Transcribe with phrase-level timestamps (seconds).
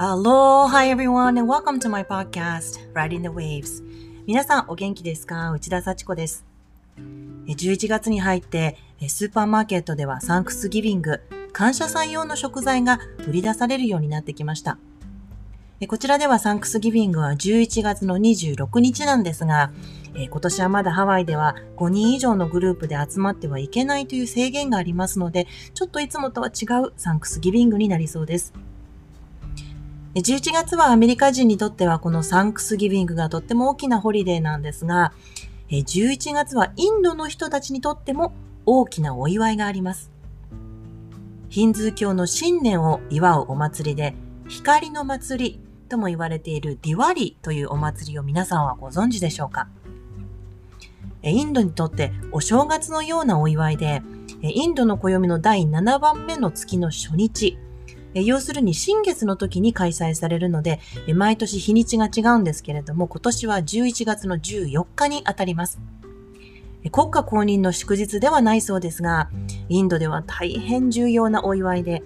[0.00, 3.82] Aloha everyone and welcome to my podcast, Riding the Waves.
[4.28, 5.50] 皆さんお元気ですか？
[5.50, 6.44] 内田幸子です。
[7.48, 8.76] 11月に入って
[9.08, 11.20] スーパーマーケットではサンクスギビング、
[11.52, 14.78] 感謝祭用の食材が売り出されるようになってきました。
[15.88, 19.72] こちらではサンクスギビングは11月の26日なんですが、
[20.14, 28.54] 今年はまだハワイでは5人以上のグループで集まってはいけないという制限がありますので、ちょっといつもとは違うサンクスギビングになりそうです。
[30.18, 35.12] 11月はアメリカ人にとってはこのサンクスギビングがとっても大きなホリデーなんですが、
[35.70, 38.34] 11月はインドの人たちにとっても
[38.66, 40.10] 大きなお祝いがあります。
[41.50, 44.16] ヒンズー教の新年を祝うお祭りで、
[44.48, 49.68] 光の祭りとも言われているディワリというお祭りを皆さんはご存知でしょうか
[51.22, 54.02] インドにとってお正月のようなお祝いで、
[54.42, 57.56] インドの暦の第7番目の月の初日、
[58.14, 60.80] 要するに新月の時に開催されるので、
[61.14, 65.78] 毎年日にちが違うんですけれども、今年は11月の14日にあたります。
[66.92, 69.28] 国家公認の祝日ではないそうですが、
[69.68, 72.02] インドでは大変重要なお祝いで、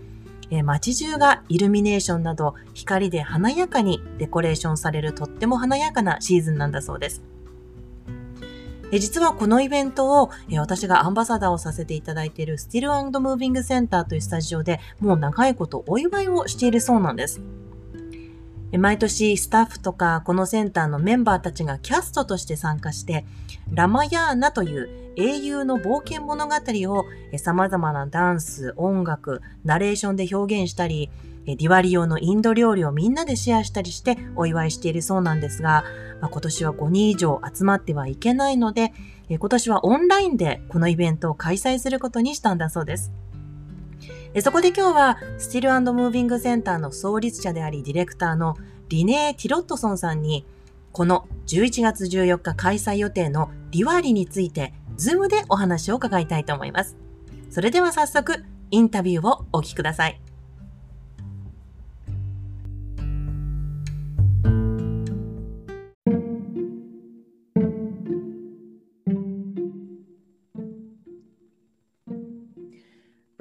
[0.65, 7.23] 街中がイルミネーションなど光で華やかにデコレーションされるとっても華やかなシーズンなんだそうです。
[8.99, 17.41] 実はこのイベントを私がアンバサダーをさせていただいているスティルムービングセンターというスタジオでもう長いことお祝いをしているそうなんです。
[18.79, 23.25] 毎年スタッフとかこのセンターのメンバーたちがキャストとして参加して
[23.71, 27.05] ラマヤーナという英雄の冒険物語を
[27.37, 31.11] 様々なダンス、音楽、ナレーションで表現したり
[31.45, 35.85] ディワリ用のインド料理をみんなでシェアしたりしてお祝いしているそうなんですが、
[36.21, 38.93] まあ、今年は5人以上集まってはいけないので、
[39.29, 43.11] 今年はオンラインでこのイベントを開催することにしたんだそうです。
[44.41, 48.57] そこで今日はスティルムービングセンターの創立者でありディレクターの
[48.89, 50.47] リネー・ティロットソンさんに
[50.93, 56.97] この11月14日開催予定のディワリについてズームでお話を伺いたいと思います。
[57.51, 60.21] それでは早速インタビューをお聞きください。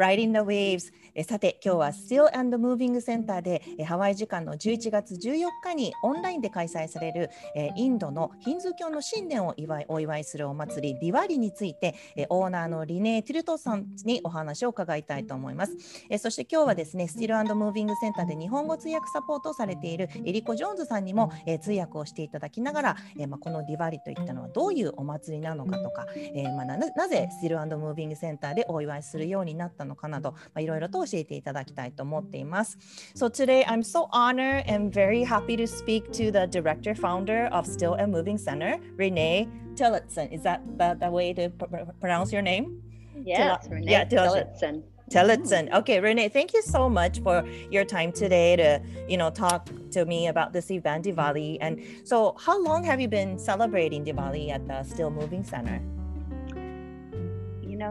[0.01, 15.75] Riding the Waves えさて今日は Still Moving Center でえハワイ時間の11月14日にオンラインで開催されるえインドのヒンズー教の新年を祝いお祝いするお祭りディワリについてえオーナーのリネー・ティルトさんにお話を伺いたいと思います。
[16.09, 32.78] えそして今日はですね Still Moving Center で日本語通訳サポートをされているエリコ・ジョーンズさんにもえ通訳をしていただきながらえまあ、このディワリといったのはどういうお祭りなのかとか、えまあ、なぜ Still Moving Center でお祝いするようになったのかなど、まあ、いろいろと教えていただきたいと思っています。
[33.14, 37.94] So today I'm so honored and very happy to speak to the director founder of Still
[37.94, 40.32] and Moving Center, Renee Tillotson.
[40.32, 42.82] Is that the, the way to pr- pronounce your name?
[43.24, 44.82] Yes, Till- Renee yeah, Tillotson.
[45.10, 45.72] Tillotson.
[45.72, 50.04] Okay, Renee, thank you so much for your time today to, you know, talk to
[50.04, 51.58] me about this event, Diwali.
[51.60, 55.80] And so, how long have you been celebrating Diwali at the Still Moving Center?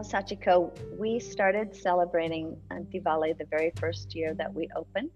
[0.00, 5.10] Sachiko, we started celebrating uh, Diwali the very first year that we opened,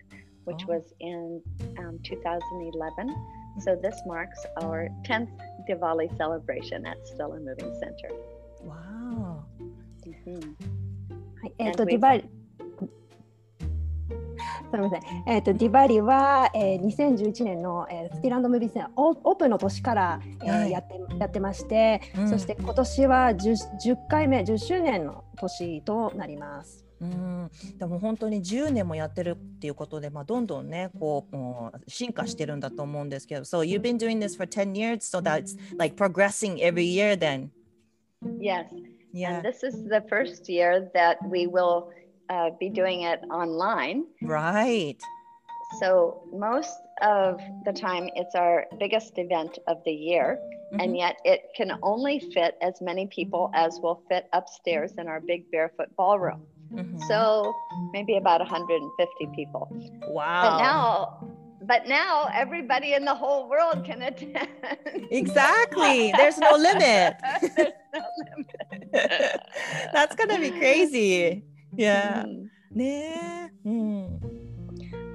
[0.44, 0.74] which oh.
[0.74, 1.40] was in
[1.78, 3.16] um, 2011.
[3.60, 5.30] So this marks our 10th
[5.66, 8.10] Diwali celebration at Stella Moving Center.
[8.62, 9.44] Wow.
[10.06, 10.80] Mm-hmm.
[11.40, 12.28] はい、えっ、ー、と、ディバリ
[14.75, 15.23] すみません。
[15.27, 26.85] えっ、ー、とディバリは、えー、2011年の、えー、スティランドムービーセンオープンの年から、えー、やってやってまして、うん、そして今年は 10, 10回目10周年の年となります。
[26.99, 27.49] うん。
[27.77, 37.49] でも本当に10年もやってるっていうことで、まあ、どんどんねこうもう進化してるんだと思うんですけど So you've been doing this for 10 years so that's like progressing every year then?
[38.39, 38.67] Yes.
[39.13, 39.37] Yeah.
[39.37, 41.89] and this is the first year that we will
[42.29, 44.05] uh, be doing it online.
[44.21, 45.01] Right.
[45.79, 50.79] So most of the time, it's our biggest event of the year, mm-hmm.
[50.79, 55.19] and yet it can only fit as many people as will fit upstairs in our
[55.19, 56.43] big barefoot ballroom.
[56.73, 56.99] Mm-hmm.
[57.07, 57.53] So
[57.93, 59.67] maybe about 150 people.
[60.07, 60.41] Wow.
[60.43, 61.35] But now
[61.67, 64.47] but now everybody in the whole world can attend.
[65.11, 66.11] Exactly.
[66.17, 67.15] There's no limit.
[67.41, 68.01] There's no
[68.35, 68.91] limit.
[69.93, 71.43] That's going to be crazy.
[71.77, 72.25] Yeah.
[72.71, 74.19] ねうん。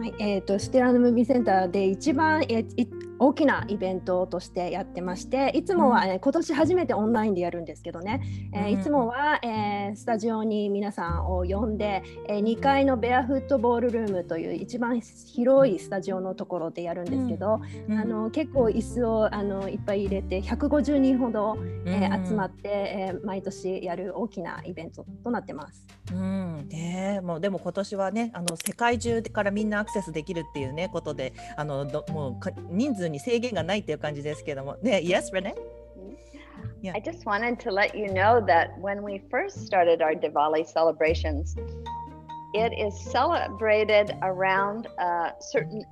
[0.00, 2.88] はい、えっ、ー、とステラのムービーセンターで一番えい
[3.20, 8.22] 大きなイベントとしてやってましていつもは、え今年初めてオンラインでやるんですけどね、
[8.54, 25.86] えー、いつもは、えー、スタジオに皆さんを呼んで、えー、2階のベアフットボールルームという一番広いスタジオのところでやるんですけど、うん、あの結構椅子をあのいっぱい入れて150人ほど、えー、集まって、えー、毎年やる大きなイベントとなってます。
[26.12, 26.68] うん。
[26.68, 32.38] ね、もうでも今年はねあの世界中からみんなアクセスできるっていうねことであのどもう
[32.70, 35.53] 人数に制限がないっていう感じですけどもね Yes, Renee?
[36.81, 36.93] Yeah.
[36.93, 41.55] I just wanted to let you know that when we first started our Diwali celebrations,
[42.53, 45.83] it is celebrated around a certain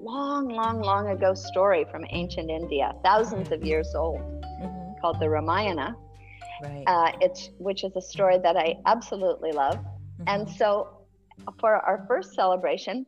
[0.00, 5.00] long, long, long ago story from ancient India, thousands of years old, mm-hmm.
[5.00, 5.96] called the Ramayana.
[6.62, 6.84] Right.
[6.86, 10.24] Uh, it's which is a story that I absolutely love, mm-hmm.
[10.26, 10.88] and so
[11.59, 13.05] for our first celebration,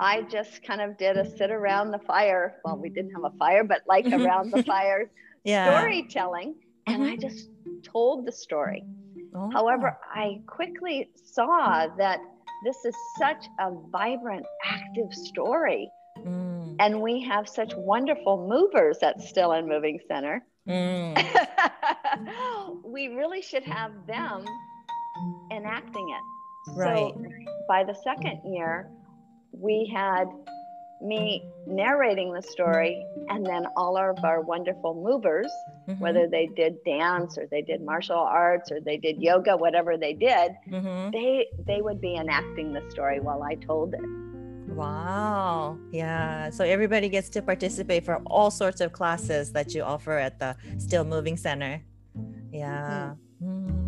[0.00, 2.56] I just kind of did a sit around the fire.
[2.64, 5.10] Well, we didn't have a fire, but like around the fire
[5.44, 5.78] yeah.
[5.78, 6.54] storytelling,
[6.86, 7.20] and I mm-hmm.
[7.20, 7.48] just
[7.82, 8.84] told the story.
[9.34, 9.50] Oh.
[9.52, 12.20] However, I quickly saw that
[12.64, 15.90] this is such a vibrant, active story.
[16.18, 16.76] Mm.
[16.80, 20.44] And we have such wonderful movers at Still and Moving Center.
[20.68, 21.14] Mm.
[22.84, 24.44] we really should have them
[25.52, 26.37] enacting it.
[26.74, 27.12] Right.
[27.14, 27.22] So
[27.68, 28.88] by the second year,
[29.52, 30.28] we had
[31.00, 35.50] me narrating the story and then all of our wonderful movers
[35.88, 36.00] mm-hmm.
[36.00, 40.12] whether they did dance or they did martial arts or they did yoga whatever they
[40.12, 41.10] did mm-hmm.
[41.10, 44.00] they they would be enacting the story while i told it
[44.74, 50.18] wow yeah so everybody gets to participate for all sorts of classes that you offer
[50.18, 51.80] at the still moving center
[52.52, 53.87] yeah mm-hmm.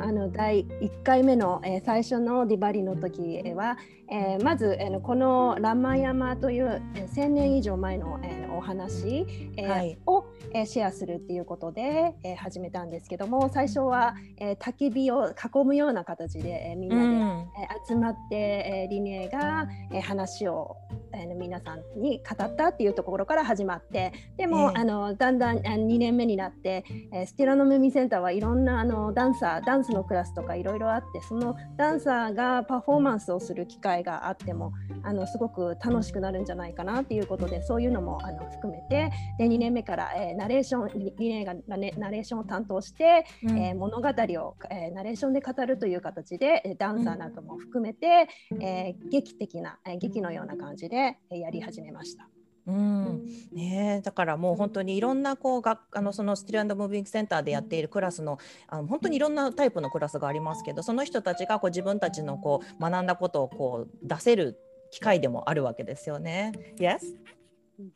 [0.00, 3.76] あの第1回目の、えー、最初のディバリの時は、
[4.12, 20.76] えー、まず、えー、このラマヤマという、えー、1000年以上前の、えー、お話、えーはい、を、えー、シェアするっていうことで、えー、始めたんですけども最初は、えー、焚き火を囲むような形で、えー、みんなで、うん、えー、集まって、えー、リネが、えー、話を、
[21.14, 52.31] えー、皆さんに語ったっていうところから始まってでも、えー、あのだんだん2年目になって、えー、スティラノムミセンターはいろんなあのダンサーダンスのクラスとかいろいろあってそのダンサーがパフォーマンスをする機会があってもあのすごく楽しくなるんじゃないかなっていうことでそういうのもあの含めてで2年目から、えー、ナレーションリネがナレーションを担当して、うん、えー、物語を、えー、ナレーションで語るという形でダンサーなども含めて、うん、えー、劇的な、えー、劇のような感じで、えー、やり始めました。
[52.67, 64.59] うんね、だからもう本当にいろんなこうがあのそのスティルムービングセンターでやっているクラスのあの本当にいろんなタイプのクラスがありますけどその人たちがこう自分たちのこう学んだことをこう出せる
[64.91, 66.51] 機会でもあるわけですよね。
[66.77, 67.15] Yes?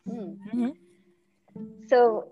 [0.07, 0.71] Mm-hmm.
[1.89, 2.27] So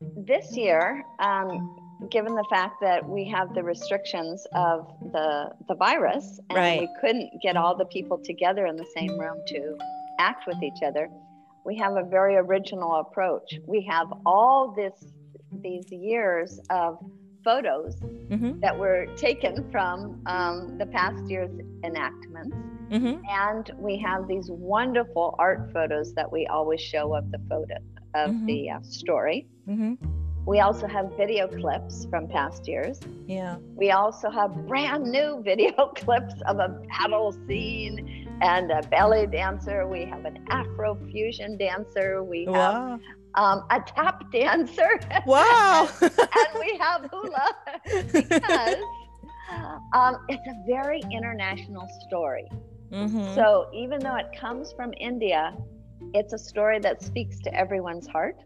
[0.00, 1.76] this year, um,
[2.10, 6.80] given the fact that we have the restrictions of the the virus and right.
[6.80, 9.76] we couldn't get all the people together in the same room to
[10.18, 11.08] act with each other,
[11.65, 13.59] we have a very original approach.
[13.65, 15.13] We have all this
[15.61, 16.97] these years of
[17.43, 18.59] photos mm-hmm.
[18.59, 21.51] that were taken from um, the past year's
[21.83, 22.55] enactments.
[22.89, 23.21] Mm-hmm.
[23.29, 27.75] And we have these wonderful art photos that we always show of the photo
[28.13, 28.45] of mm-hmm.
[28.45, 29.47] the uh, story.
[29.67, 29.93] Mm-hmm.
[30.45, 32.99] We also have video clips from past years.
[33.27, 33.57] Yeah.
[33.75, 39.87] We also have brand new video clips of a battle scene and a ballet dancer.
[39.87, 42.23] We have an Afro fusion dancer.
[42.23, 42.99] We have wow.
[43.35, 44.99] um, a tap dancer.
[45.25, 45.87] Wow.
[46.01, 47.55] and, and, we have hula
[48.13, 48.75] because
[49.93, 52.49] um, it's a very international story.
[52.91, 53.35] Mm-hmm.
[53.35, 55.55] So even though it comes from India,
[56.13, 58.37] it's a story that speaks to everyone's heart.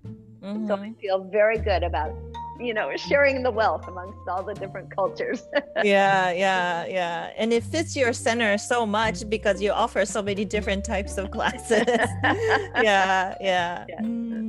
[0.43, 0.67] Mm-hmm.
[0.67, 2.13] So I feel very good about
[2.59, 5.47] you know sharing the wealth amongst all the different cultures
[5.83, 10.45] yeah yeah yeah and it fits your center so much because you offer so many
[10.45, 11.83] different types of classes
[12.23, 13.85] yeah yeah.
[14.05, 14.44] Mm-hmm.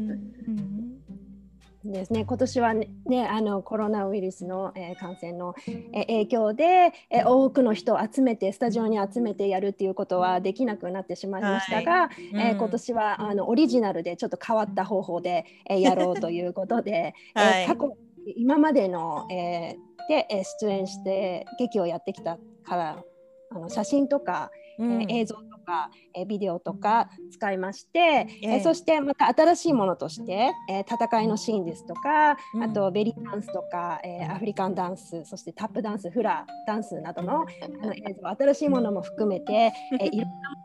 [1.96, 17.96] ですね、今年はね、ねあのコロナウイルスの、えー、感染の、えー、影響で、えー、多くの人を集めてスタジオに集めてやるっていうことはできなくなってしまいましたが、はい、えー、今年はあのオリジナルでちょっと変わった方法で、えー、やろうということで、はい、えー、過去
[18.36, 19.76] 今までの、えー、
[20.08, 23.04] で出演して劇をやってきたから
[23.50, 40.56] あの写真とか、うん、えー、映像とか、えビデオとか使いまして、えー、そしてまた新しいものとして、え戦いのシーンですとか、うん、あとベリーダンスとか、えアフリカンダンスそしてタップダンスフラダンスなどのあの映像新しいものも含めて、えいろんな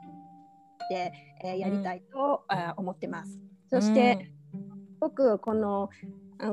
[0.91, 1.13] て、
[1.43, 3.39] えー、やりたいと、うん、思ってます。
[3.69, 4.33] そして、
[4.99, 5.89] 僕この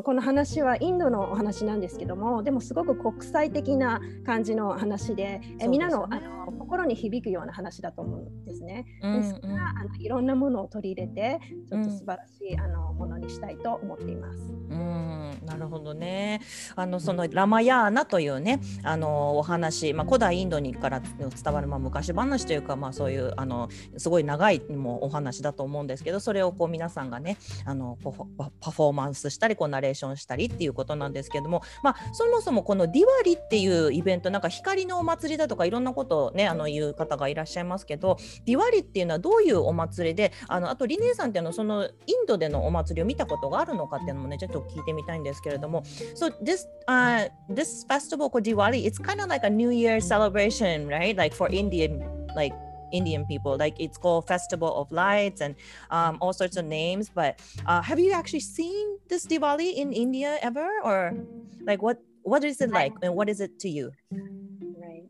[0.04, 8.85] この話はインドのお話なんですけどもでもすごく国際的な感じの話で、えみんなのあの心に響くような話だと思うんですね。
[9.02, 14.38] ですから、あのいろんなものを取り入れてちょっと素晴らしい、あのものにしたいと思っています。
[14.71, 15.09] うん
[15.45, 16.40] なるほどね。
[16.76, 41.92] あのそのラマヤーナというねあのお話、まあ、古代インドにから伝わる、まあ、昔話というか、まあ、そういうあのすごい長いもお話だと思うんですけどそれをこう皆さんがねあのパフォーマンスしたりこうナレーションしたりっていうことなんですけども、まあ、そもそもこのディワリっていうイベントなんか光のお祭りだとかいろんなことをねあの言う方がいらっしゃいますけどディワリっていうのはどういうお祭りであのあとリネーさんっていうのはそのイン
[42.26, 45.82] ドでのお祭りを見たことがあるのかっていうのもねちょっと聞いてみたいんですけれども
[46.14, 51.16] So this,、uh, this festival called Diwali it's kind of like a New Year celebration right?
[51.16, 52.02] Like for Indian
[52.35, 52.54] like
[52.92, 53.57] Indian people.
[53.57, 55.54] Like it's called Festival of Lights and
[55.90, 57.11] um, all sorts of names.
[57.14, 61.14] But uh, have you actually seen this Diwali in India ever, or
[61.62, 63.92] like what what is it like and what is it to you?
[64.11, 65.04] Right.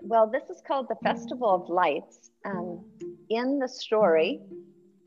[0.00, 2.30] Well, this is called the Festival of Lights.
[2.44, 2.84] Um,
[3.28, 4.40] in the story,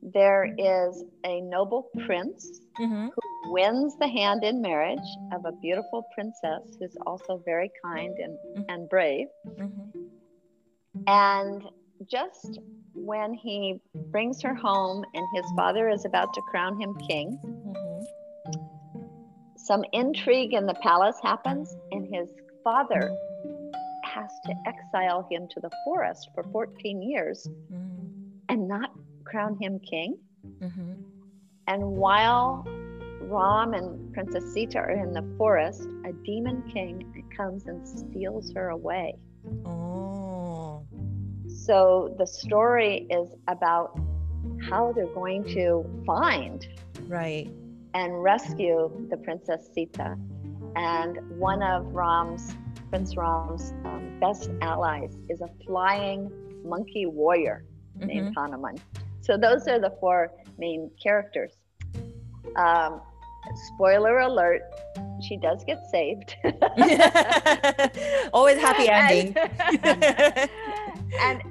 [0.02, 3.08] there is a noble prince mm-hmm.
[3.08, 5.00] who wins the hand in marriage
[5.34, 8.62] of a beautiful princess who's also very kind and, mm-hmm.
[8.70, 9.28] and brave.
[9.48, 10.00] Mm-hmm.
[11.08, 11.64] And
[12.10, 12.60] just
[12.94, 13.80] when he
[14.12, 18.62] brings her home and his father is about to crown him king, mm-hmm.
[19.56, 22.30] some intrigue in the palace happens, and his
[22.64, 23.12] father
[24.04, 28.08] has to exile him to the forest for 14 years mm-hmm.
[28.50, 28.92] and not
[29.24, 30.18] crown him king.
[30.60, 30.94] Mm-hmm.
[31.68, 32.66] And while
[33.22, 38.70] Ram and Princess Sita are in the forest, a demon king comes and steals her
[38.70, 39.16] away.
[39.66, 40.11] Oh.
[41.66, 44.00] So the story is about
[44.68, 46.68] how they're going to find
[47.08, 47.52] right
[47.94, 50.18] and rescue the princess Sita.
[50.76, 52.56] And one of Ram's
[52.90, 56.32] Prince Ram's um, best allies is a flying
[56.66, 57.64] monkey warrior
[57.96, 58.08] mm-hmm.
[58.08, 58.78] named Hanuman.
[59.20, 61.54] So those are the four main characters.
[62.56, 63.02] Um,
[63.76, 64.62] spoiler alert,
[65.22, 66.36] she does get saved.
[68.34, 69.36] Always happy ending.
[69.84, 70.50] and,
[71.20, 71.51] and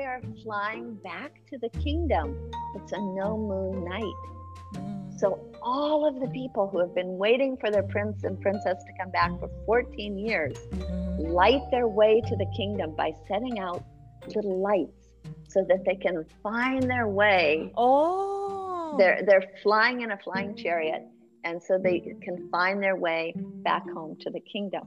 [0.00, 2.34] they are flying back to the kingdom,
[2.74, 4.74] it's a no moon night.
[4.74, 5.20] Mm.
[5.20, 8.92] So all of the people who have been waiting for their prince and princess to
[8.98, 11.28] come back for 14 years mm.
[11.28, 13.84] light their way to the kingdom by setting out
[14.34, 15.08] little lights
[15.48, 17.70] so that they can find their way.
[17.76, 18.96] Oh.
[18.96, 21.02] They're they're flying in a flying chariot
[21.44, 24.84] and so they can find their way back home to the kingdom.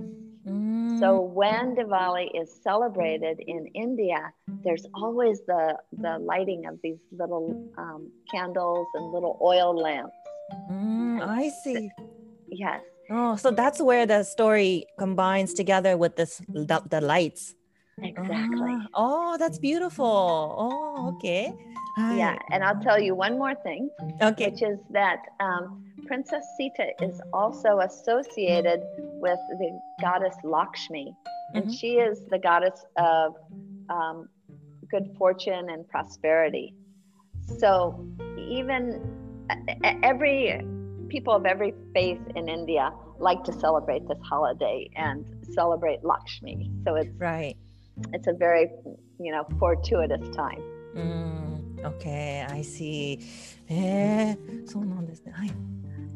[0.48, 1.00] Mm.
[1.00, 4.32] So when Diwali is celebrated in India,
[4.64, 10.16] there's always the the lighting of these little um, candles and little oil lamps.
[10.70, 11.92] Mm, I see.
[12.48, 12.82] Yes.
[13.10, 17.56] Oh, so that's where the story combines together with this the, the lights.
[18.02, 18.74] Exactly.
[18.74, 20.06] Ah, oh, that's beautiful.
[20.06, 21.54] Oh, okay.
[21.98, 23.90] Yeah, and I'll tell you one more thing.
[24.22, 24.50] Okay.
[24.50, 28.81] Which is that um, Princess Sita is also associated
[29.21, 31.15] with the goddess Lakshmi,
[31.55, 31.73] and mm-hmm.
[31.73, 33.35] she is the goddess of
[33.91, 34.29] um,
[34.91, 36.75] good fortune and prosperity.
[37.59, 38.07] So,
[38.39, 39.03] even
[40.03, 40.63] every
[41.09, 46.71] people of every faith in India like to celebrate this holiday and celebrate Lakshmi.
[46.85, 47.57] So it's right.
[48.13, 48.71] It's a very
[49.19, 50.63] you know fortuitous time.
[50.95, 53.21] Mm, okay, I see.
[53.69, 55.33] えー、そうなんですね。
[55.33, 55.51] はい。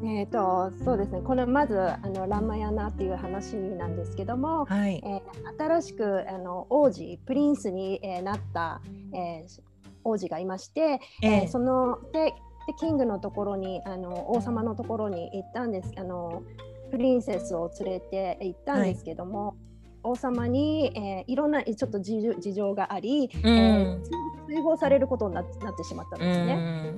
[0.00, 1.22] えーとそうですね。
[1.22, 5.22] このまずあのラマヤナっていう話なんですけども、はい、えー、
[5.58, 8.80] 新しくあの王子プリンスに、えー、なった、
[9.12, 9.62] えー、
[10.04, 12.34] 王子がいまして、えー、そので
[12.68, 16.42] でキングのところにあの王様のところに行ったんですあの
[16.90, 19.67] プリンセスを連れて行ったんですけども、はい
[20.08, 26.92] 王様に、えー、いろんなちょっと事情があり、うん、えー、追放されることになってしまったんですね。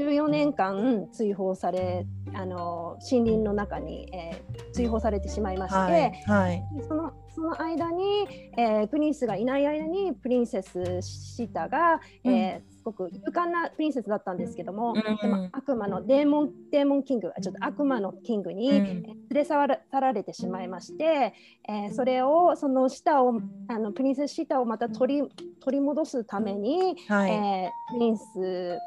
[0.00, 8.26] うん、14年間追放されあの森林の中に、えー、追放されてしまいまして、はいはい、そのその間に、
[8.58, 21.32] えー、プリンスがいない間にプリンセスシタが、うん、えー、すごく勇敢なプリンセスだったんですけども、うん、でも悪魔のデーモンデーモンキングちょっと悪魔のキングに、連れ去られてしまいまして、
[21.68, 25.28] えー、それをその舌をあのプリンセスシタをまた取り
[25.60, 28.78] 取り戻すために、はい、えー、プリンス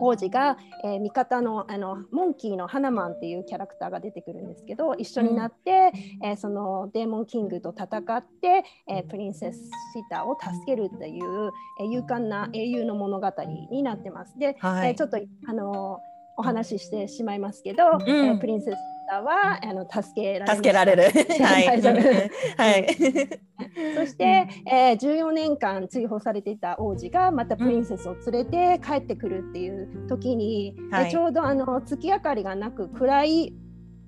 [0.00, 11.50] 王子が、えー、味方のあのモンキーのハナマンっていうキャラクターが出てくるんですけど一緒になって、うん、えー、そのデーモンキングと戦って、えー、プリンセスシータを助けるっていう、
[11.80, 13.32] えー、勇敢な英雄の物語
[13.70, 14.38] になってます。
[14.38, 16.00] で、はい、えー、ちょっとあの
[16.36, 18.76] お話ししてしまいますけど、うん、えー、プリンセス
[19.14, 21.02] はあの助けられ助けられる。
[21.42, 21.66] はい。
[22.56, 22.86] はい。
[23.96, 33.54] そして、えー、14年間追放されていた王子がまたプリンセスを連れて帰ってくるっていう時に、うん、ちょうどあの月明かりがなく暗い、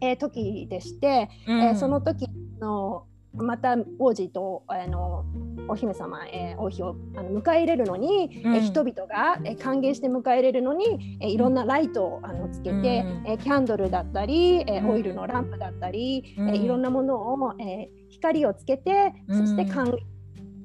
[0.01, 2.29] えー、時でして、うん、えー、その時
[2.61, 3.07] の
[3.39, 5.25] また王子とあの
[5.69, 19.99] お姫様、えー、王妃をあの迎え入れるのに、うん、え人々が、え歓迎して迎え入れるのに、えいろんなライトをあのつけて、うん、えキャンドルだったり、えオイルのランプだったり、うん、えいろんなものを、え光をつけてそして歓迎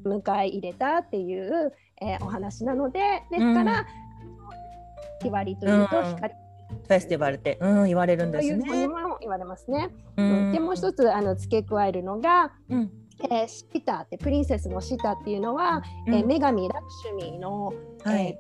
[0.06, 3.86] 迎え入れたっていう、えお話なのでですから、
[5.22, 6.34] 日割りというと光、
[6.88, 8.66] フェスティバルって、うん、言われるんですね。
[8.68, 9.90] というも言われますね。
[10.18, 12.92] うん、でもう一つあの付け加えるのが、うん、
[13.30, 17.74] えー、シータってプリンセスのシータっていうのは、うん、えー、女神ラクシュミーの、
[18.04, 18.38] はい、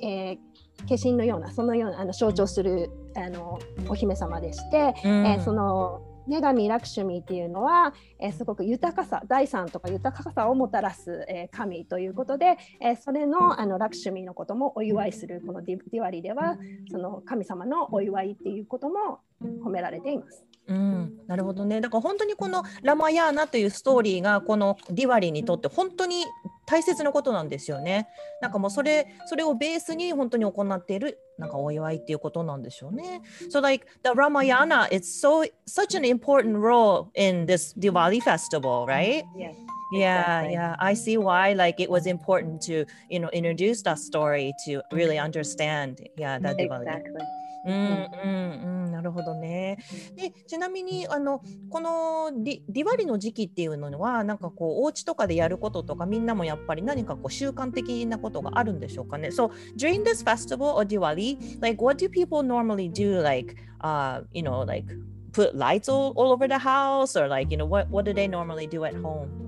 [0.00, 3.58] えーえー、化身のようなそのようなあの象徴するあの
[3.88, 16.56] お姫様でして、うん、えー、その女神ラクシュミーっていうのは、えー、すごく豊かさ財産とか豊かさをもたらす、えー、神ということで、えー、それのあのラクシュミーのこともお祝いするこのディディワリでは
[16.90, 19.20] その神様のお祝いっていうことも
[19.64, 20.44] 褒められています。
[20.68, 26.24] うん、なるほどねだから本当にこのラマヤーナというストーリーがこのディワリにとって本当に
[26.66, 28.08] 大切なことなんですよね。
[28.40, 33.20] なんかもうそれそれをベースに本当に行っているなんかお祝いっていうことなんでしょうね。
[33.50, 39.24] So like the Ramayana, it's so such an important role in this Diwali festival, right?
[39.36, 39.56] Yes.
[39.92, 40.76] Yeah, yeah.
[40.78, 45.18] I see why like it was important to, you know, introduce that story to really
[45.18, 46.86] understand, yeah, that Diwali.
[46.86, 47.20] Exactly.
[47.64, 49.78] うんうんうん、なるほどね。
[50.16, 59.28] でちなみにあのこのディディワリの時期っていうのはなんかこうお家とかでやることとかみんなもやっぱり何かこう習慣的なことがあるんでしょうかね。
[59.28, 63.20] So during this festival or Diwali, like what do people normally do?
[63.22, 64.86] Like, uh, you know, like
[65.32, 68.28] put lights all, all over the house or like you know what what do they
[68.28, 69.42] normally do at home?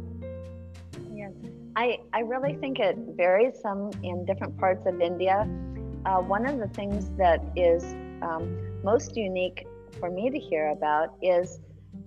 [1.76, 5.48] I I really think it varies some in different parts of India.
[6.06, 7.82] Uh, one of the things that is
[8.22, 9.66] um, most unique
[9.98, 11.60] for me to hear about is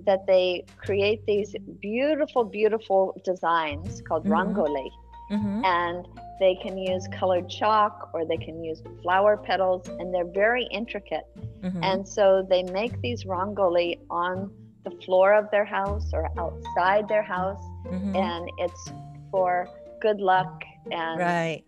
[0.05, 4.33] that they create these beautiful, beautiful designs called mm-hmm.
[4.33, 4.89] rangoli.
[5.31, 5.65] Mm-hmm.
[5.65, 6.07] And
[6.39, 11.25] they can use colored chalk or they can use flower petals, and they're very intricate.
[11.61, 11.83] Mm-hmm.
[11.83, 14.51] And so they make these rangoli on
[14.85, 18.15] the floor of their house or outside their house, mm-hmm.
[18.15, 18.89] and it's
[19.31, 19.67] for
[20.01, 21.63] good luck and right.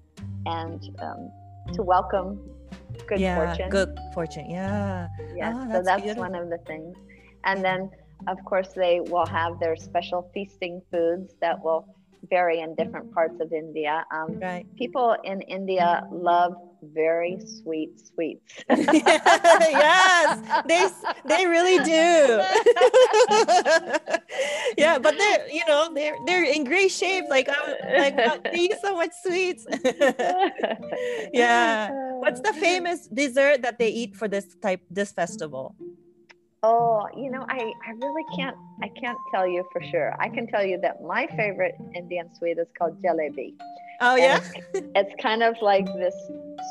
[0.46, 1.32] and um,
[1.74, 2.40] to welcome
[3.08, 3.70] good yeah, fortune.
[3.70, 4.50] Good fortune.
[4.50, 5.08] Yeah.
[5.36, 5.54] Yeah.
[5.56, 6.24] Oh, so that's beautiful.
[6.24, 6.98] one of the things.
[7.44, 7.90] And then,
[8.28, 11.96] of course, they will have their special feasting foods that will
[12.30, 14.06] vary in different parts of India.
[14.12, 14.66] Um, right.
[14.76, 17.62] People in India love very mm.
[17.62, 18.64] sweet sweets.
[18.70, 20.88] yes, they
[21.26, 22.42] they really do.
[24.78, 27.26] yeah, but they're you know they're they're in great shape.
[27.30, 28.16] Like I'm like
[28.52, 29.66] they eat so much sweets.
[31.34, 31.92] yeah.
[32.20, 35.76] What's the famous dessert that they eat for this type this festival?
[36.62, 40.16] Oh, you know, I, I really can't I can't tell you for sure.
[40.20, 43.54] I can tell you that my favorite Indian sweet is called jalebi.
[44.02, 44.42] Oh yeah.
[44.74, 46.16] It's, it's, kind of like this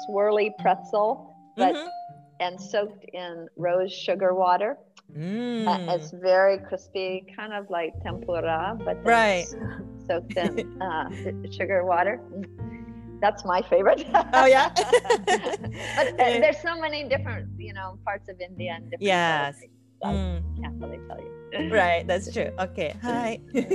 [0.08, 1.88] swirly pretzel, but mm-hmm.
[2.40, 4.78] and soaked in rose sugar water.
[5.16, 5.66] Mm.
[5.66, 9.46] Uh, it's very crispy, kind of like tempura, but right.
[10.06, 11.10] soaked in uh,
[11.50, 12.20] sugar water.
[13.20, 14.06] That's my favorite.
[14.32, 14.68] oh yeah.
[14.76, 19.02] but uh, there's so many different, you know, parts of India and different.
[19.02, 19.56] Yes.
[19.56, 19.74] Qualities.
[20.04, 20.62] I mm.
[20.62, 21.27] can't really tell you.
[21.70, 22.52] Right, that's true.
[22.56, 22.94] Okay.
[23.00, 23.40] はい。
[23.52, 23.66] で、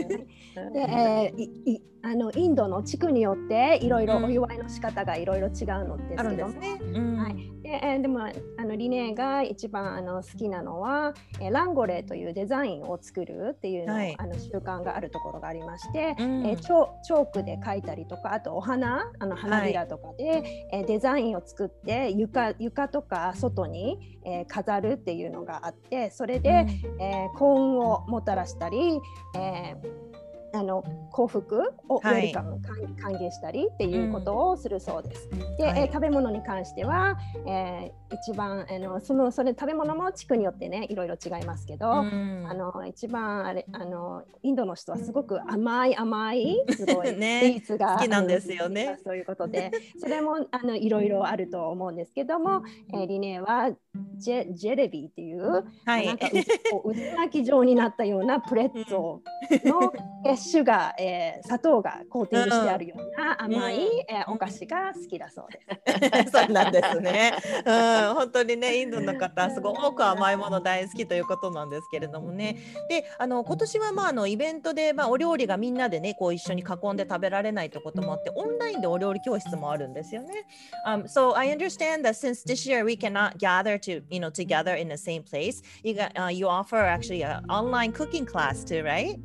[0.76, 5.54] えー、いあのインドの地区によっていろいろお祝いの仕方がいろいろ違う
[5.88, 8.20] のですけども、ねうん、はい、でえでも
[8.58, 29.00] あのリネーが一番あの好きなのは、えランゴレーというデザインを作るっていうの、はい、あの習慣があるところがありまして、うん、えチョチョークで描いたりとかあとお花あの花びらとかで、はい、えデザインを作って床床とか外に、え飾るっていうのがあってそれで、うん、え幸運をもたらしたり、
[29.36, 30.13] えー
[30.54, 32.26] あの幸福をウはい。
[32.26, 35.30] ェルカム、歓歓迎したりっていうことをするそうです。
[35.58, 35.80] で、はい。
[35.82, 42.46] えー食べ物に関しては、えー一番あのそのそれ食べ物も地区によってねいろいろ違いますけど、うん。
[42.48, 49.00] あの一番あれあのインドの人はすごく甘い甘いすごい スねイーツが、好きなんですよね。
[49.04, 52.64] そういうことでそれもあのいろいろあると思うんですけども、
[52.94, 53.72] えーリネは
[54.18, 56.06] ジェジェレビーっていう、はい。
[56.06, 56.30] なんかう
[56.72, 59.20] こう渦巻き状になったようなプレッツォ
[59.68, 59.92] の、
[60.26, 66.32] えーシュガー、えー砂糖がコーティングしてあるような甘い、うんえーお菓子が好きだそうです。
[66.32, 67.34] そうなんですね。
[67.66, 72.58] うん、本当にね、インドの方、すごく甘いもの大好きということなんですけれどもね。
[72.90, 80.46] で、あの今年はまああのイベントでまあお料理がみんなでね、こう一緒に囲んで食べられないということもあって、オンラインでお料理教室もあるんですよね。
[80.86, 84.90] Um, so I understand that since this year we cannot gather to you know together in
[84.90, 89.18] the same place, you got uh, you offer actually an online cooking class too, right?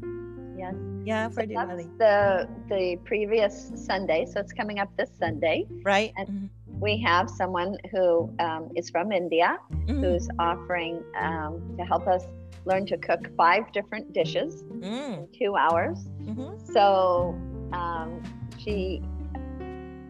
[0.58, 0.74] Yes.
[1.04, 5.66] Yeah, for So Diwali, the the previous Sunday, so it's coming up this Sunday.
[5.84, 6.12] right?
[6.16, 9.98] And- We have someone who um, is from India Mhm.
[10.02, 10.94] who's offering
[11.26, 12.22] um, to help us
[12.70, 15.98] learn to cook five different dishes Mm, in two hours.
[16.30, 16.50] mhm.
[16.74, 17.34] So
[17.80, 18.22] um,
[18.62, 19.02] she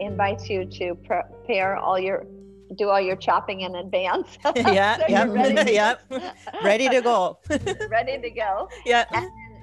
[0.00, 2.26] invites you to prepare all your
[2.76, 4.28] do all your chopping in advance.
[4.56, 5.96] yeah, So yep, ready, yep.
[6.62, 7.38] Ready to go.
[7.90, 8.68] ready to go.
[8.84, 9.04] yeah.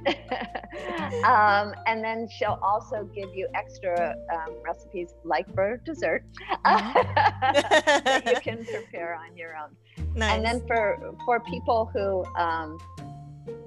[1.25, 6.23] um, and then she'll also give you extra um, recipes like for dessert
[6.63, 9.75] that you can prepare on your own.
[10.15, 10.35] nice.
[10.35, 12.77] And then for for people who um,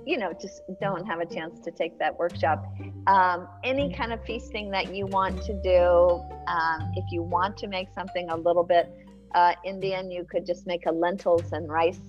[0.07, 2.65] you know just don't have a chance to take that workshop,
[3.07, 7.67] um, any kind of feasting that you want to do, um, if you want to
[7.67, 8.93] make something a little bit
[9.35, 12.01] uh, Indian, you could just make a lentils and rice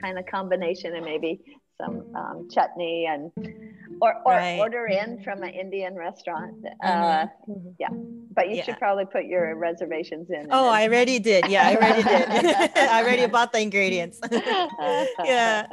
[0.00, 1.40] kind of combination, and maybe
[1.80, 3.30] some um, chutney and
[4.00, 4.58] or, or Right.
[4.58, 6.64] order in from an Indian restaurant.
[6.82, 7.26] Uh,
[8.34, 8.64] but you Yeah.
[8.64, 10.46] should probably put your reservations in.
[10.50, 11.46] oh, then- I already did.
[11.48, 12.70] Yeah, I already did.
[12.76, 14.20] I already bought the ingredients.
[15.24, 15.66] yeah.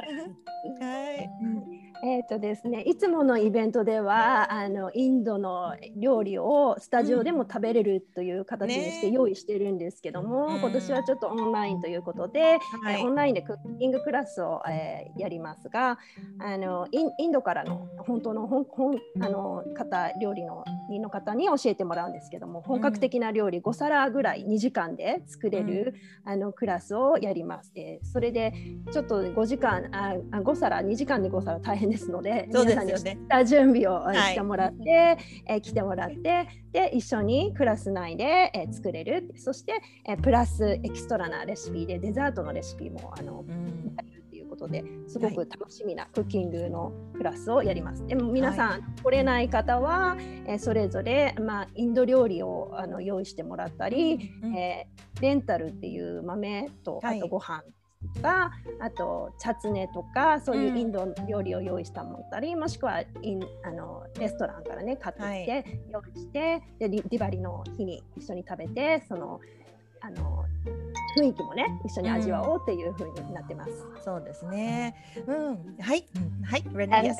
[0.76, 1.28] Okay.
[2.04, 9.12] えーとですね、いつものイベントではあのインドの料理をスタジオでも食べれるという形にしてね。
[9.12, 10.58] 用意してるんですけども、うん。
[10.58, 13.00] 今年はちょっとオンラインということで、はい。
[13.00, 15.98] えーオンラインでクッキングクラスを、えーやりますが
[16.40, 27.70] あのインインドからの本当の本本あの方料理の人の方に教えてもらうんですけども本格的な料理5皿ぐらい2時間で作れる、あのクラスをやります。
[27.76, 28.52] えーそれで
[28.90, 39.32] ちょっと5時間ああ5皿2時間で5皿大変ですのでそうです皆さんによね下準備をしてもらって、えー来てもらってで一緒にクラス内で、えー作れる。
[39.36, 39.74] そして、
[40.08, 43.94] えープラスエキストラなレシピでデザートのレシピもあのうん。
[43.96, 48.06] やるっていうことですごく楽しみなクッキングのクラスをやります。
[48.06, 54.56] でも皆さん、来れない方は、えーそれぞれ、まあ、インド料理をあの用意してもらったり、うん。
[54.56, 57.18] えーレンタルっていう豆とはい。
[57.18, 57.81] あとご飯と
[58.20, 69.40] か、あとチャツネとかそういううんインド料理を用意したもったり、もしくはインあのレストランからね買ってきて、用意してでディディバリの日に一緒に食べてその
[70.00, 70.44] あの
[71.16, 73.72] 雰囲気もね一緒に味わおうっていう風になってます。
[74.04, 74.94] そうですね。
[75.26, 75.76] うん。
[75.80, 76.04] はい。
[76.16, 76.62] うんはい。
[76.72, 76.90] Ready?
[76.90, 77.16] And-。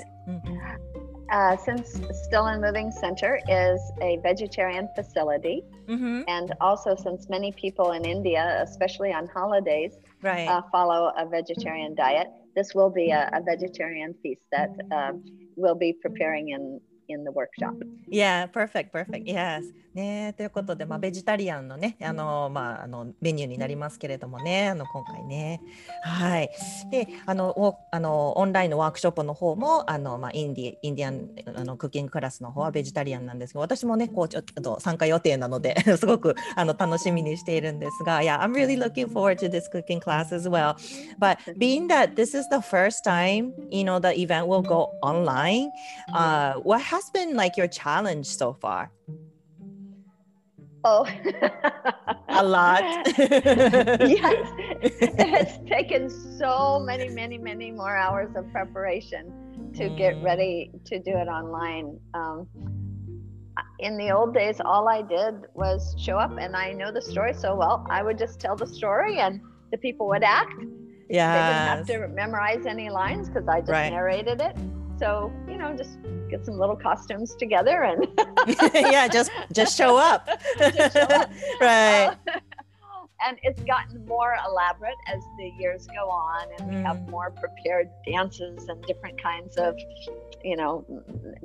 [1.33, 7.55] Uh, since Still and Moving Center is a vegetarian facility, うんふん and also since many
[7.55, 10.49] people in India, especially on holidays, Right.
[10.49, 15.13] uh, follow a vegetarian diet, this will be a, a vegetarian feast that uh,
[15.57, 16.81] we'll be preparing in
[17.13, 17.75] in the workshop.
[18.09, 19.27] Yeah, perfect, perfect.
[19.27, 19.65] Yes.
[19.95, 25.61] ねということで、まあ、ベジタリアンのね、あの、まあ、あの、メニューになりますけれどもね、あの、今回ね。
[26.03, 26.51] はい。
[26.91, 40.77] で、あの、おあのオンラインのワークショップの方も、あの、まあ、インディ、インディアン、あの、クッキングクラスの方はベジタリアンなんですけど、私もね、こう、ちょっと参加予定なので、すごく、あの、楽しみにしているんですが、Yeah, I'm really looking forward to this cooking class as well.
[41.19, 45.71] But being that this is the first time, you know, the event will go online,
[46.15, 48.91] uh, what has been like your challenge so far?
[50.85, 51.07] Oh,
[52.29, 52.83] A lot.
[54.01, 54.53] yes,
[55.19, 59.33] it's taken so many, many, many more hours of preparation
[59.75, 60.25] to get Mm.
[60.25, 61.99] ready to do it online.
[62.15, 62.49] Um,
[63.79, 67.35] in the old days, all I did was show up, and I know the story
[67.35, 67.87] so well.
[67.91, 70.55] I would just tell the story, and the people would act.
[71.09, 73.91] Yeah, they didn't have to memorize any lines because I just Right.
[73.91, 74.57] narrated it.
[74.99, 75.99] So you know, just
[76.31, 78.07] get some little costumes together and
[78.75, 80.29] yeah, just just show up.
[80.59, 81.31] Just show up.
[81.61, 82.17] right.
[83.27, 87.09] and it's gotten more elaborate as the years go on, and we have Mm.
[87.11, 89.77] more prepared dances and different kinds of,
[90.45, 90.85] you know,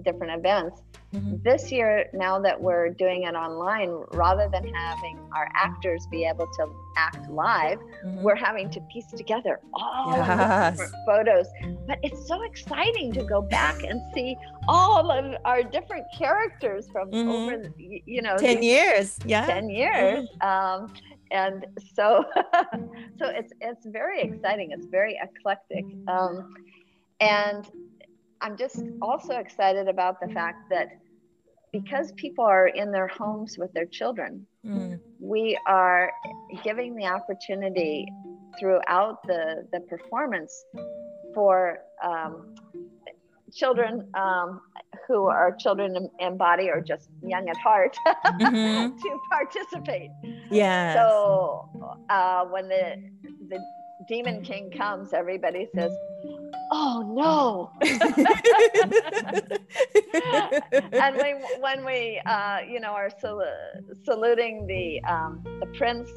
[0.03, 0.81] different events.
[1.17, 1.43] Mhm.
[1.43, 6.47] This year, now that we're doing it online, rather than having our actors be able
[6.47, 8.21] to act live, Mhm.
[8.21, 11.47] we're having to piece together all of the different photos.
[11.87, 17.11] But it's so exciting to go back and see all of our different characters from
[17.11, 17.27] Mhm.
[17.33, 19.19] over, you know, 10 years.
[19.25, 19.45] Yeah.
[19.45, 20.27] 10 years.
[20.41, 20.93] Um,
[21.31, 22.23] and so,
[23.19, 24.71] so it's it's very exciting.
[24.71, 26.53] It's very eclectic, um,
[27.19, 27.69] and
[28.41, 30.87] I'm just also excited about the fact that
[31.71, 34.99] because people are in their homes with their children, Mm.
[35.19, 36.11] we are
[36.63, 38.05] giving the opportunity
[38.59, 40.65] throughout the, the performance
[41.33, 42.53] for um,
[43.53, 44.59] children um,
[45.07, 47.97] who are children in, in body or just young at heart
[48.41, 48.99] Mhm.
[49.01, 50.11] to participate.
[50.51, 50.93] Yeah.
[50.95, 51.69] So
[52.09, 52.95] uh, when the
[53.49, 53.59] the
[54.05, 55.91] demon king comes, everybody says,
[56.71, 57.71] "Oh no!"
[60.93, 63.43] and when when we uh, you know are sal-
[64.03, 66.09] saluting the um, the prince,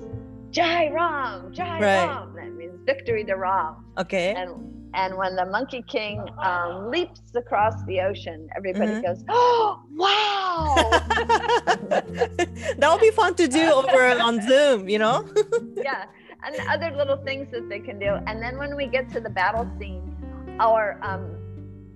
[0.51, 2.07] Jai Ram, Jai Right.
[2.07, 2.35] Ram.
[2.35, 3.77] That means victory to Ram.
[3.99, 4.35] okay.
[4.35, 4.51] And
[4.93, 9.03] and when the monkey king um, leaps across the ocean, everybody Mhm.
[9.03, 10.91] goes, "Oh wow!"
[12.79, 15.25] that would be fun to do over on Zoom, you know?
[15.77, 16.07] yeah
[16.43, 19.29] and other little things that they can do and then when we get to the
[19.29, 20.10] battle scene
[20.59, 21.37] our um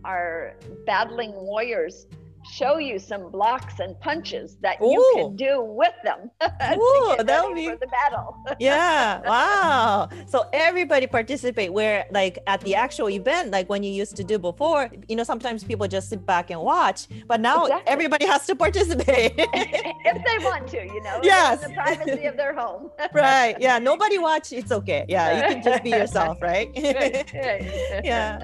[0.04, 0.54] our
[0.86, 2.06] battling warriors
[2.52, 7.48] show you some blocks and punches that you can do with them Ooh, that ready
[7.48, 9.20] would be- for the battle yeah.
[9.26, 10.08] Wow.
[10.26, 14.38] So everybody participate where like at the actual event, like when you used to do
[14.38, 17.92] before, you know, sometimes people just sit back and watch, but now Exactly.
[17.92, 19.32] everybody has to participate.
[19.38, 21.62] if they want to you know Yes.
[21.64, 23.56] in the privacy of their home right.
[23.58, 23.78] Yeah.
[23.78, 24.52] Nobody watch.
[24.52, 25.06] It's okay.
[25.08, 25.48] Yeah.
[25.48, 26.70] You can just be yourself, right?
[26.74, 28.38] Yeah.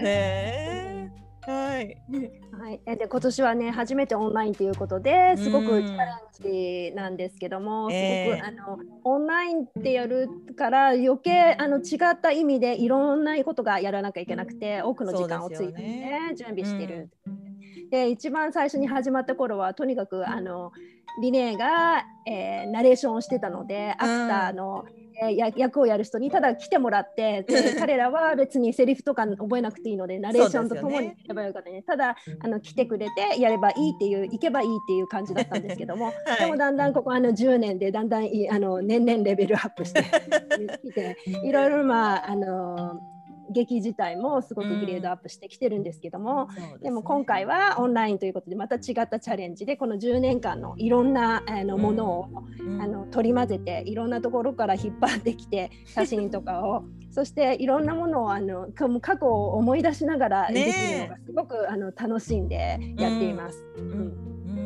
[0.00, 0.87] ねえ
[1.48, 1.96] はい。
[2.52, 6.04] はい、えで今年はね初めてオンラインということですごくうんチャレ
[6.86, 8.36] ンジなんですけども、ええ。
[8.36, 17.10] すごくあのオンラインってやるから余計あの違った意味でいろんなことがやらなきゃいけなくて多くの時間をついて、そうですよね、準備してる。
[17.90, 20.72] で一番最初に始まった頃はとにかくあの
[21.20, 24.84] リネーが、えーナレーションをしてたので、アクターの、
[25.56, 36.40] 役をやる人にただ来てもらって で彼らは別にセリフとか覚えなくていいのでナレーションとともにやればよかったねただあの来てくれてやればいいっていう行けばいいっていう感じだったんですけども、 はい。
[36.40, 40.02] でもだんだんここあの10年でだんだんいあの年々レベルアップして
[40.82, 43.00] きていろいろまああの
[43.50, 46.48] 劇自体もすごくグレードアップしてきてるんですけども、
[46.82, 52.28] でも今回はオンラインということでまた違ったチャレンジでこの10年間のいろんなあのものを、
[52.80, 56.84] あの取り混ぜていろんなところから引っ張ってきて 写真とかを。
[57.10, 58.68] そしていろんなものをあの
[59.00, 63.64] 過去を思い出しながらできるのがすごくあの楽しんでやっています。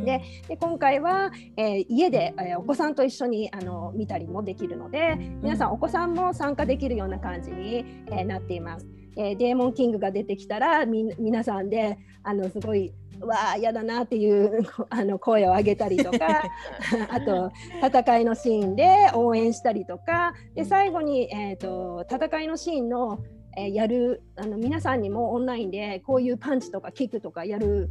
[0.04, 8.86] でで今回は、えー家で、えーお子さんと一緒にあの見たりもできるので皆さんお子さんも参加できるような感じに、えーなっています。
[9.16, 16.42] えーデーモンキングが出てきたらみん皆さんであのすごいわあ嫌だなっていう あの声を上げたりとか
[17.10, 17.50] あと
[17.82, 23.18] 戦いのシーンで応援したりとかで最後に、えー、と戦いのシーンの、
[23.56, 27.90] えーやるあの皆さんにもオンラインでこういうパンチとかキックとかやる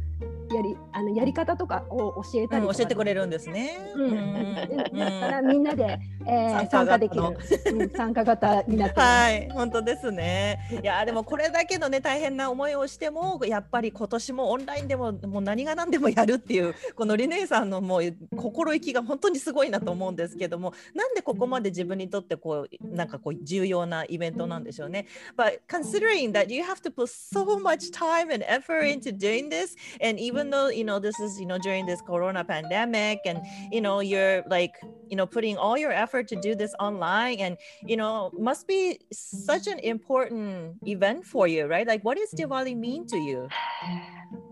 [0.54, 3.78] やりあのやり方とかを教えたりとか、教えてくれるんですね。
[3.94, 9.00] うんうんでだからみんなで、えー参参加できる、うん参加型になって。
[9.00, 10.58] はい、本当ですね。
[10.82, 18.02] いや、でもこれだけのね、大変な思いをしても、やっぱり今年もオンラインでも、もう何が何でもやるっていう、このリネーさんのもう
[18.36, 25.06] 心意気が本当にすごいなと思うんですけども、なんでここまで自分にとってこう、なんかこう重要なイベントなんでしょうね。
[25.36, 30.20] But considering that you have to put so much time and effort into doing this, and
[30.20, 34.00] even though, you know, this is, you know, during this corona pandemic and, you know,
[34.00, 34.74] you're like,
[35.08, 38.98] you know, putting all your effort to do this online and, you know, must be
[39.12, 41.86] such an important event for you, right?
[41.86, 43.48] Like, what does Diwali mean to you?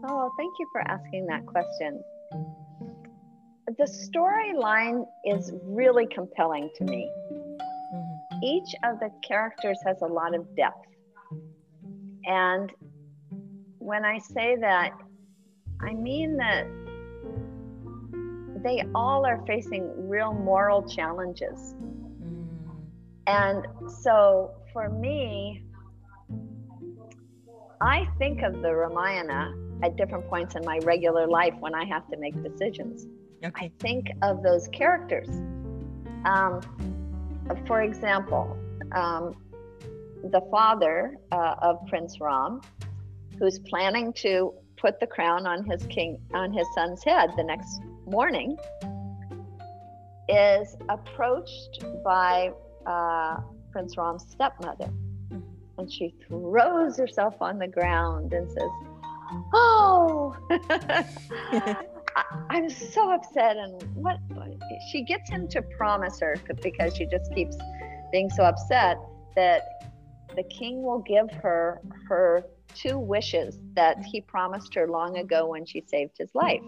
[0.03, 2.03] Oh, thank you for asking that question.
[3.67, 7.11] The storyline is really compelling to me.
[7.33, 8.45] Mm-hmm.
[8.45, 10.87] Each of the characters has a lot of depth.
[12.25, 12.73] And
[13.79, 14.93] when I say that,
[15.83, 16.67] I mean that
[18.63, 21.75] they all are facing real moral challenges.
[23.27, 23.67] And
[24.03, 25.63] so for me,
[27.81, 32.07] I think of the Ramayana at different points in my regular life when I have
[32.09, 33.07] to make decisions.
[33.55, 35.29] I think of those characters.
[36.27, 36.61] Um,
[37.67, 38.59] for example,
[38.93, 39.35] um,
[40.25, 42.61] the father uh, of Prince Ram,
[43.39, 47.83] who's planning to put the crown on his king on his son's head the next
[48.07, 48.57] morning,
[50.29, 52.51] is approached by
[52.87, 53.41] uh,
[53.73, 54.91] Prince Ram's stepmother,
[55.33, 55.41] mm-hmm.
[55.79, 58.71] and she throws herself on the ground and says,
[59.53, 60.37] "Oh."
[62.17, 64.19] I, am so upset, and what
[64.91, 67.57] she gets him to promise her because she just keeps
[68.11, 68.99] being so upset
[69.37, 69.63] that
[70.35, 75.65] the king will give her her two wishes that he promised her long ago when
[75.65, 76.63] she saved his life.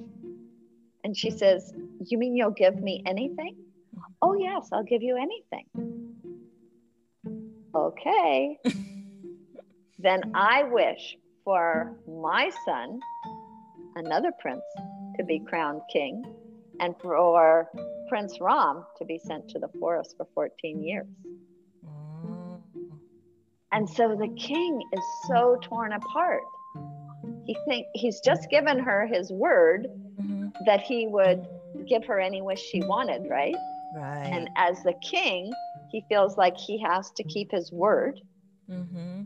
[1.05, 1.73] And she says,
[2.05, 3.57] You mean you'll give me anything?
[4.21, 5.67] Oh, yes, I'll give you anything.
[7.75, 8.59] Okay.
[9.99, 13.01] then I wish for my son,
[13.97, 14.63] another prince,
[15.17, 16.23] to be crowned king,
[16.81, 17.69] and for
[18.09, 21.07] Prince Ram to be sent to the forest for 14 years.
[23.73, 26.43] And so the king is so torn apart.
[27.47, 29.89] He think he's just given her his word
[30.21, 30.49] mm-hmm.
[30.67, 31.47] that he would
[31.89, 33.57] give her any wish she wanted, right?
[33.97, 34.27] Right.
[34.27, 35.53] And as the king,
[35.91, 38.21] he feels like he has to keep his word.
[38.71, 39.23] Mm-hmm.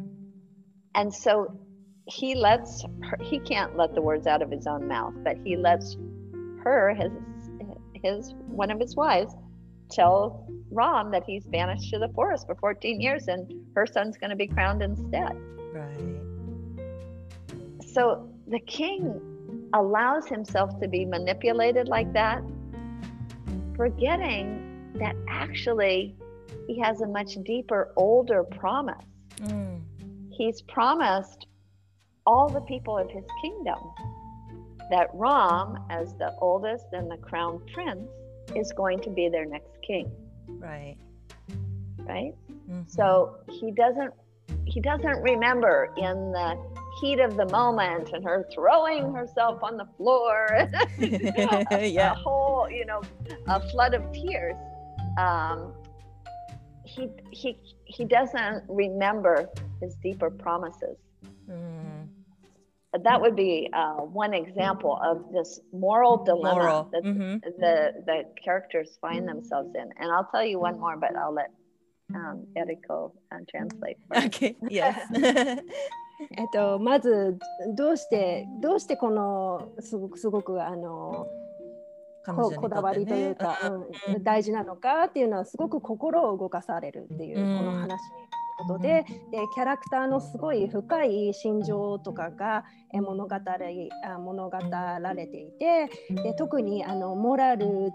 [0.94, 1.58] And so
[2.06, 5.56] he lets her, he can't let the words out of his own mouth, but he
[5.56, 5.96] lets
[6.62, 7.12] her, his,
[8.02, 9.34] his, one of his wives,
[9.90, 14.30] tell Ram that he's banished to the forest for 14 years and her son's going
[14.30, 15.36] to be crowned instead.
[15.72, 16.16] Right.
[17.84, 19.20] So the king
[19.72, 22.42] allows himself to be manipulated like that,
[23.76, 26.14] forgetting that actually
[26.66, 29.04] he has a much deeper, older promise.
[29.42, 29.80] Mm.
[30.30, 31.46] He's promised
[32.26, 33.78] all the people of his kingdom
[34.90, 38.08] that Ram, as the oldest and the crown prince,
[38.54, 40.10] is going to be their next king.
[40.48, 40.96] Right.
[41.98, 42.34] Right?
[42.68, 42.82] Mm-hmm.
[42.88, 44.12] So he doesn't
[44.64, 46.56] he doesn't remember in the
[47.00, 50.46] heat of the moment and her throwing herself on the floor
[50.98, 52.12] yeah.
[52.12, 53.02] a whole you know
[53.48, 54.54] a flood of tears
[55.18, 55.72] um,
[56.84, 59.48] he he he doesn't remember
[59.80, 60.96] his deeper promises
[61.50, 62.06] mm
[63.03, 66.89] that would be uh, one example of this moral dilemma moral.
[66.91, 67.37] that mm-hmm.
[67.59, 69.89] the the characters find themselves in.
[69.97, 71.51] And I'll tell you one more, but I'll let
[72.13, 73.97] um, Eriko uh, translate.
[74.13, 74.55] Okay.
[74.69, 74.97] Yes.
[76.37, 77.39] えっとまず
[77.75, 81.27] どうしてどうしてこのすごくすごくあの
[82.23, 83.57] ここだわりというか、
[84.07, 87.99] うん、大事なのかっていうのはすごく心を動かされるっていう、この話
[88.56, 93.36] ことででキャラクターのすごい深い心情とかが物語
[94.18, 95.90] 物語られていて
[96.22, 97.92] で特にあのモラル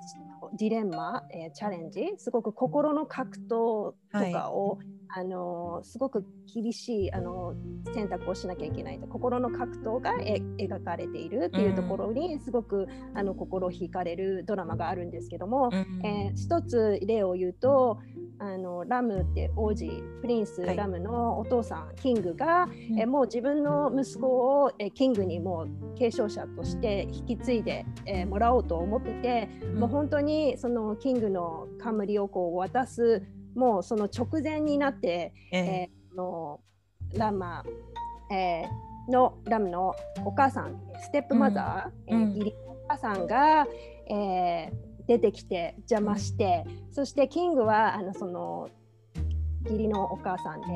[0.58, 4.88] ディレンマ、えー、チャレンジすごく心の格闘とかを、はい、
[5.20, 7.54] あのすごく厳しいあの
[7.94, 18.00] 選択をしなきゃいけない心の格闘が描かれているっていうところにすごく、うん、あの心を惹かれるドラマがあるんですけども、うん、えー、一つ例を言うと
[18.42, 19.88] あのラムって王子
[20.22, 33.22] プリンスラムのお父さん、はい、キングが、えもう自分の息子をえキングにもう継承者として引き継いで、えもらおうと思ってて、うん、もう本当にそのキングの冠をこう渡す
[33.54, 36.62] もうその直前になって、えー、えー、の
[37.14, 37.64] ラマ、
[38.32, 39.94] えー、のラムの
[40.26, 43.68] お母さんステップマザー、うん、えー、義理のお母さんが、
[44.10, 48.70] えー出てきて邪魔してそしてキングはあのその
[49.66, 50.68] 義理のお母さんで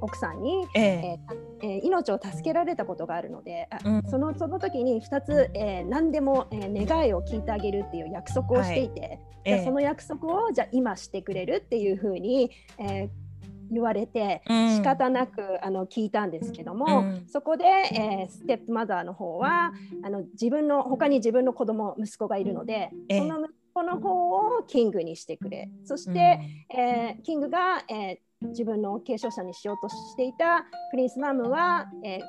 [0.00, 1.18] 奥さんに、ええ。
[1.62, 9.20] えー、命を助けられたことがあるので、うん、そのその時に2つ、えー、何でも、えー、願いを聞いてあげるっていう約束をしていて、はい。
[9.44, 13.08] えー、その約束をじゃあ今してくれるっていうふうに、えー、
[13.70, 25.68] 言われて仕方なく、うん、あの聞いたんですけども、うん、そこで、えー、ステップマザーの方はあの自分の他に自分の子供息子がいるので、えー、その息子の方をキングにしてくれ。
[25.84, 26.40] そして、
[26.74, 32.20] うん、えー、キングが、えー、自分の継承者にしようとしていたプリンスマムは、えー、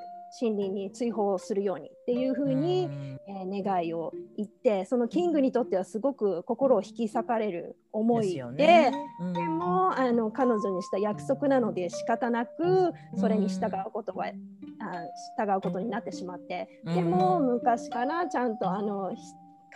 [0.42, 2.90] 森林に追放するようにっていうふうに、
[3.30, 8.92] えー、願いを言ってそのキングにとってはすごく心を引き裂かれる思いででね。
[9.22, 15.08] うん、でもあの彼女にした約束なので仕方なくそれに従うことは、うん、あ
[15.38, 19.14] 従うことになってしまって、でも昔からちゃんとあの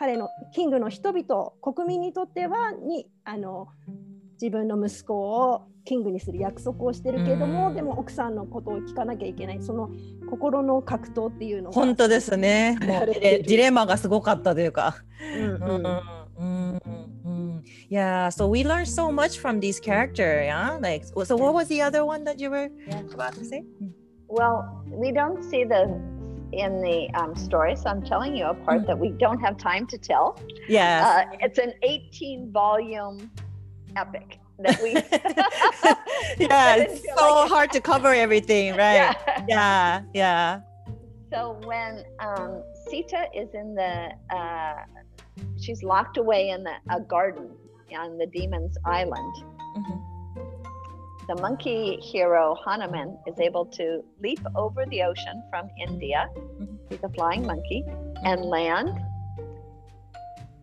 [0.01, 3.67] 彼のキングの人々国民にとってはにあの
[4.41, 9.91] 自分の息子をキングにする約束をしてるけども、うん、でも奥さんのことを聞かなきゃいけないその
[10.27, 14.95] 心の格闘っていうのが本当ですねもうジレンマがすごかったというか。
[15.35, 15.85] うんうん
[16.39, 16.79] うん
[17.25, 20.41] うん Yeah, so we learned so much from this character.
[20.43, 21.35] Yeah, like so.
[21.35, 22.71] What was the other one that you were
[23.13, 23.63] about to say?
[24.27, 26.01] Well, we don't see the
[26.53, 29.87] in the um, story, so I'm telling you a part that we don't have time
[29.87, 30.39] to tell.
[30.67, 31.25] Yeah.
[31.31, 33.31] Uh, it's an 18 volume
[33.95, 34.93] epic that we.
[36.47, 38.95] yeah, it's so like- hard to cover everything, right?
[38.95, 39.45] Yeah.
[39.47, 40.61] Yeah, yeah.
[41.31, 44.83] So when um, Sita is in the, uh,
[45.59, 47.49] she's locked away in the, a garden
[47.97, 49.33] on the demon's island.
[49.77, 50.00] Mhm.
[51.33, 56.27] The monkey hero Hanuman is able to leap over the ocean from India.
[56.89, 57.85] He's a flying monkey
[58.25, 58.99] and land.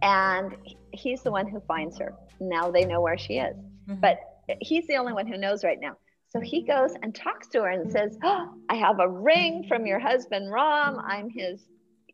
[0.02, 0.54] And
[0.92, 2.12] he's the one who finds her.
[2.38, 3.56] Now they know where she is.
[3.88, 3.98] Mhm.
[4.02, 4.18] But
[4.60, 5.96] he's the only one who knows right now.
[6.26, 9.86] So he goes and talks to her and says, oh, I have a ring from
[9.86, 10.98] your husband, Ram.
[10.98, 11.66] I'm his,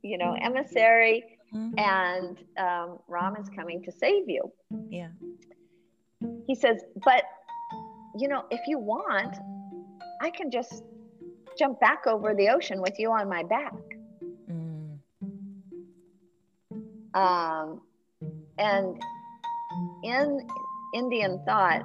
[0.03, 1.25] you know, emissary.
[1.53, 1.75] Mhm.
[1.77, 4.53] And um, Ram is coming to save you.
[4.89, 5.09] Yeah.
[6.47, 7.25] He says, But,
[8.17, 9.37] you know, if you want,
[10.21, 10.83] I can just
[11.59, 13.75] jump back over the ocean with you on my back.
[14.51, 14.99] Mm.
[17.15, 17.81] Um,
[18.59, 19.01] and
[20.03, 20.47] in
[20.95, 21.85] Indian thought,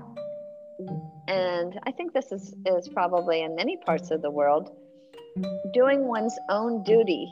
[1.28, 4.72] and I think this is, is probably in many parts of the world,
[5.74, 7.32] doing one's own duty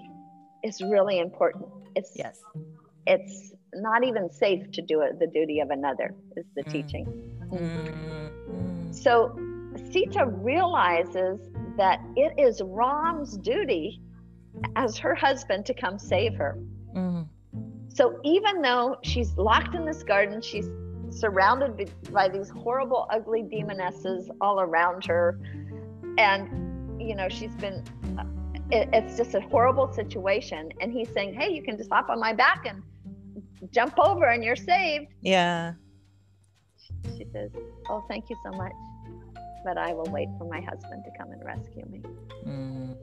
[0.63, 1.65] is really important.
[1.95, 2.39] It's Yes.
[3.07, 6.71] it's not even safe to do it the duty of another is the Mm.
[6.71, 7.05] teaching.
[7.51, 8.26] Mm.
[9.01, 9.37] So
[9.91, 11.39] Sita realizes
[11.77, 14.01] that it is Ram's duty
[14.75, 16.57] as her husband to come save her.
[16.95, 17.27] Mm.
[17.89, 20.69] So even though she's locked in this garden, she's
[21.09, 25.39] surrounded by these horrible, ugly demonesses all around her,
[26.17, 27.83] and you know she's been.
[28.17, 28.23] uh,
[28.69, 32.19] It, it's just a horrible situation, and he's saying, "Hey, you can just hop on
[32.19, 32.83] my back and
[33.71, 35.73] jump over, and you're saved." Yeah.
[37.15, 37.51] She says,
[37.89, 38.73] "Oh, thank you so much,
[39.66, 42.00] but I will wait for my husband to come and rescue me."
[42.46, 42.96] Mm.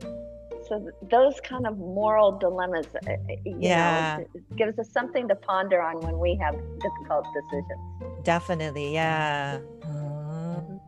[0.67, 4.17] So th- those kind of moral dilemmas, uh, uh, you Yeah.
[4.17, 7.81] know, it- it gives us something to ponder on when we have difficult decisions.
[8.23, 8.91] Definitely.
[8.93, 9.61] Yeah.
[9.87, 10.79] Mm.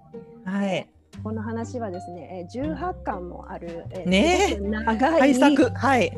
[0.45, 0.88] はい。
[1.24, 5.70] この話はですね、えー18巻もある、えーねえすごく長い対策。
[5.70, 6.12] はい。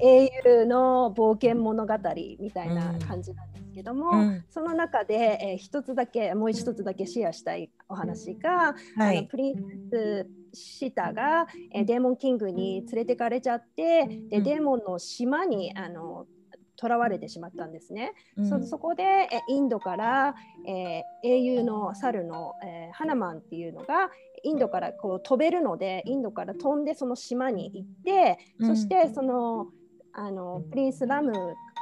[0.00, 1.94] 英雄の冒険物語
[2.38, 9.19] みたいな感じなんです けども、うんその中で、えー一つだけもう一つだけシェアしたいお話が、はい。
[9.19, 9.55] あのプリン
[9.91, 16.25] スシタが、えーデーモンキングに連れてかれちゃってで、うんデーモンの島にあの
[16.81, 18.13] 囚われてしまったんですね。
[18.37, 24.09] うんそそこでえインドから、えー英雄の猿の、えーハナマンっていうのが
[24.43, 29.67] インドからこう飛べるのでインドから飛んでその島に行って、うんそしてその
[30.13, 31.33] あのプリンスラム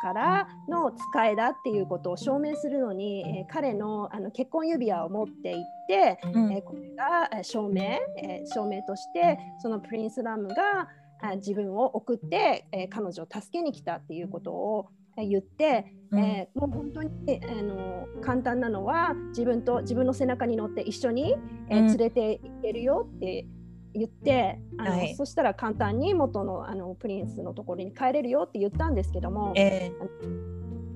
[0.03, 6.51] からの使いだっていうことを証明するのに、えー彼のあの結婚指輪を持って行って、うん。
[6.51, 10.89] えーこれがえー証明、えー証明としてそのプリンスラムが
[11.21, 16.19] あ自分を送って、えー彼女を助けに来たっていうことをえー言って、うん。
[16.19, 17.09] えーもう本当に
[17.41, 21.35] あの簡単なのは自分と自分の背中に乗って一緒に、
[21.69, 21.87] えーうん。
[21.87, 23.45] 連れて行けるよって
[23.93, 25.15] 言ってあの、はい。
[25.15, 29.91] そしたら簡単に元のあのプリンスのところに帰れるよって言ったんですけども、え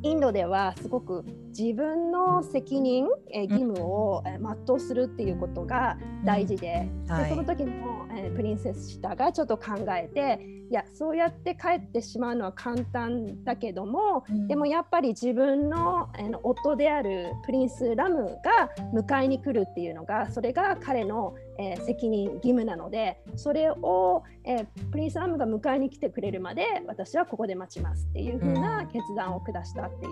[0.03, 1.25] インドではすごく
[1.57, 7.23] 自分の責任、えー義務を、えー全うするっていうことが大事で,、はい。
[7.25, 14.47] でその時も、えープリンセスシタがちょっと考えていやそうやって帰ってしまうのは簡単だけども、うん。
[14.47, 30.11] でもやっぱり自分の,、え夫であるプリンスラムが迎えに来るっていうのがそれが彼の、えー責任義務なのでそれを、えープリンスラムが迎えに来てくれるまで私はここで待ちますっていう風な決断を下したっていう、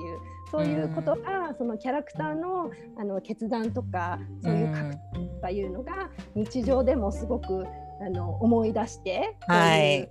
[0.52, 7.66] そういうことがそのキャラクターのあの決断とかそういう格闘とかいうのが日常でもすごく
[8.02, 10.10] あの思い出して、はい。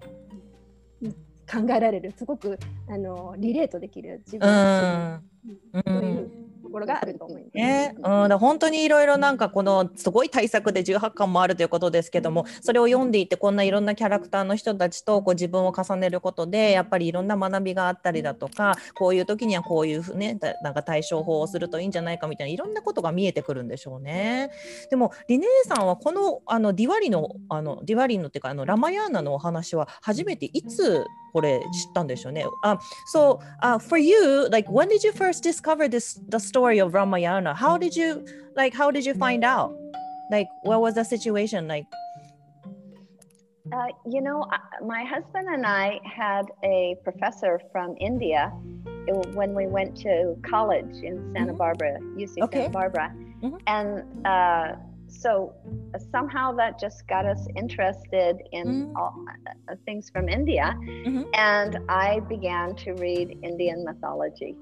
[1.47, 2.59] 考えられるすごく
[2.89, 5.23] あのリレートできる自分うのん。
[5.75, 6.44] そういうと
[6.75, 7.57] ころがあると思います。
[7.57, 24.51] ね、うん、だ本当にいろいろなんかこのすごい対策で18巻もあるということですけどもそれを読んでいてこんないろんなキャラクターの人たちとこう自分を重ねることでやっぱりいろんな学びがあったりだとかこういう時にはこういうふうねだなんか対処法をするといいんじゃないかみたいないろんなことが見えてくるんでしょうね。
[24.91, 32.46] でもリネーさんはこのあのディワリのあのディワリのっていうかあのラマヤーナのお話は初めていつこれ知ったんでしょうね。
[32.64, 32.78] あ、
[33.14, 37.54] so uh, for you, like when did you first discover this the story of Ramayana?
[37.54, 38.24] How did you
[38.56, 39.72] like how did you find out?
[40.32, 41.86] Like what was the situation like?
[43.72, 48.52] Uh, you know, I- my husband and I had a professor from India,
[49.08, 51.58] it- when we went to college in Santa Mhm.
[51.58, 52.62] Barbara, UC Okay.
[52.64, 53.14] Santa Barbara,
[53.44, 53.60] Mhm.
[53.68, 54.74] and uh,
[55.14, 55.54] so
[56.12, 58.96] somehow that just got us interested in Mm.
[58.96, 59.14] all,
[59.68, 60.76] uh, things from India,
[61.06, 61.26] Mhm.
[61.34, 64.56] and I began to read Indian mythology.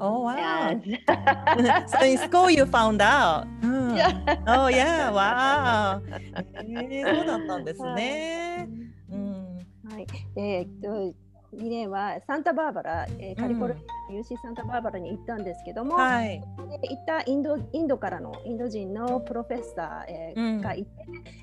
[0.00, 0.68] Oh, wow.
[0.70, 3.46] And so in school you found out.
[3.62, 4.10] うん yeah.
[4.46, 5.10] Oh, yeah.
[5.12, 6.02] Wow.
[6.56, 8.68] えーそうだったんですね。
[9.10, 9.58] うん。
[9.88, 10.06] はい、
[10.36, 11.14] えーっと
[11.55, 16.41] 2年はサンタバーバラ、えーカリフォルニアの UC サンタバーバラに行ったんですけども、はい。
[16.81, 20.89] で行ったインドインドからのインド人のプロフェッサー、えーうんがいて、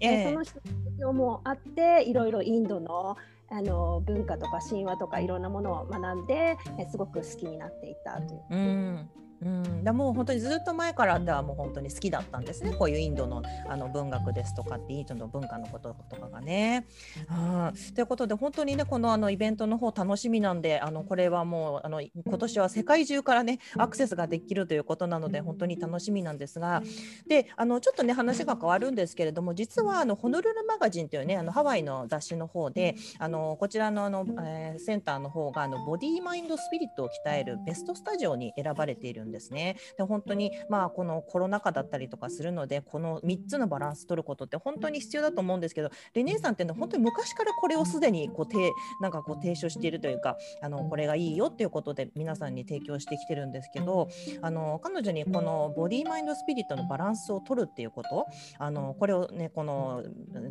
[0.01, 3.17] えええーその人の影響もあっていろいろインドの
[3.51, 8.43] あの文化とか神話とかいろんなものを学んで、えーすごく好きになっていったという。
[8.51, 9.11] うん。
[9.45, 12.73] うん、だもう本当にずっと前からではもう本当に好きだったんですね。
[12.73, 16.87] こういうインドのあの文学ですとかってインドの文化のこととかがね。
[17.31, 26.83] うん、ということで本当にねこのあのイベントの方楽しみなんであのこれはもうあの今年は世界中からねアクセスができるということなので本当に楽しみなんですが。
[27.27, 39.77] であのちょっとね話が変わるんですけれども実はあのホノルルマガジンというねあのハワイの雑誌の方であのこちらのあの、えーセンターの方があのボディーマインドスピリットを鍛えるベストスタジオに選ばれているんですですね。
[39.99, 54.09] で本当にまあこのコロナ禍だったりとかするのでこの3つのバランス取ることって本当に必要だと思うんですけどレネーさんっていうのは本当に昔からこれをすでにこうてなんかこう提唱しているというかあのこれがいいよっていうことで皆さんに提供してきてるんですけど
[54.41, 58.27] あの彼女にこのボディマインドスピリットのバランスを取るっていうこと
[58.59, 60.03] あのこれをねこの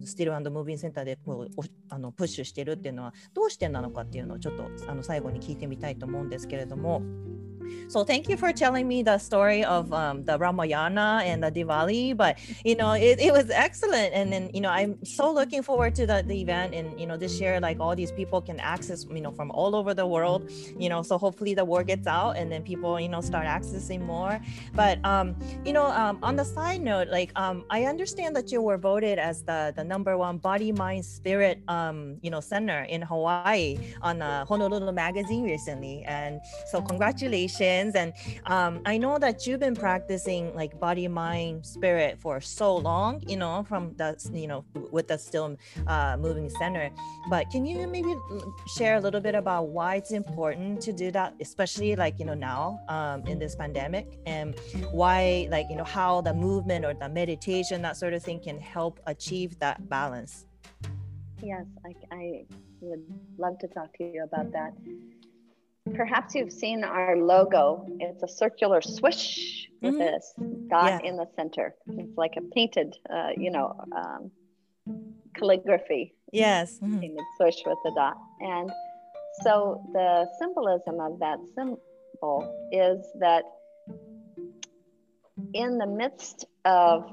[0.04, 7.02] スティルムービンセンターでこうあのプッシュしてるっていうのはどうしてなのかっていうのをちょっとあの最後に聞いてみたいと思うんですけれども。
[7.88, 12.40] So thank you for telling me the story of um, the Ramayana and the Diwali, but
[12.66, 16.08] you know it, it was excellent, and then you know I'm so looking forward to
[16.08, 19.22] the, the event, and you know this year like all these people can access you
[19.22, 22.52] know from all over the world, you know so hopefully the word gets out, and
[22.52, 24.42] then people you know start accessing more.
[24.74, 28.62] But um, you know um, on the side note, like um, I understand that you
[28.62, 33.02] were voted as the the number one body mind spirit um, you know center in
[33.02, 38.14] Hawaii on uh, Honolulu Magazine recently, and so congratulations and
[38.46, 43.38] um, i know that you've been practicing like body mind spirit for so long you
[43.38, 45.58] know from the you know with the still
[45.88, 46.90] uh, moving center.
[47.30, 48.14] But can you maybe
[48.78, 52.34] share a little bit about why it's important to do that especially like you know
[52.34, 54.20] now um, in this pandemic?
[54.26, 54.56] And
[54.92, 58.60] why like you know how the movement or the meditation that sort of thing can
[58.60, 60.46] help achieve that balance?
[61.42, 62.46] Yes, I, I
[62.82, 63.04] would
[63.38, 64.74] love to talk to you about that.
[65.94, 67.86] Perhaps you've seen our logo.
[68.00, 70.00] It's a circular swish with Mhm.
[70.00, 70.34] this
[70.70, 71.10] dot Yeah.
[71.10, 71.76] in the center.
[71.88, 74.32] It's like a painted, uh, you know, um,
[75.36, 77.02] calligraphy yes Mhm.
[77.02, 78.18] painted swish with the dot.
[78.40, 78.72] And
[79.42, 83.44] so the symbolism of that symbol is that
[85.54, 87.04] in the midst of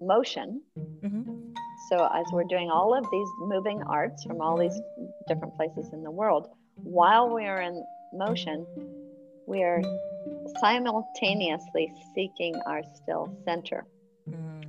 [0.00, 1.54] motion, Mhm.
[1.90, 4.80] so as we're doing all of these moving arts from all these
[5.26, 6.48] different places in the world,
[6.84, 8.66] while we are in motion,
[9.46, 9.82] we are
[10.60, 13.86] simultaneously seeking our still center.
[14.28, 14.62] Mm.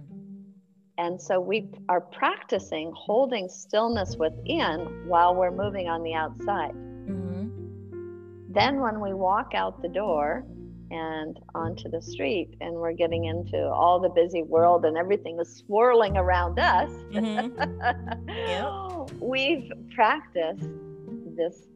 [0.98, 6.74] And so we are practicing holding stillness within while we're moving on the outside.
[6.74, 7.52] Mhm.
[8.50, 10.46] Then, when we walk out the door
[10.92, 15.56] and onto the street, and we're getting into all the busy world and everything is
[15.66, 19.20] swirling around us, Mhm.
[19.20, 20.70] we've practiced
[21.36, 21.68] this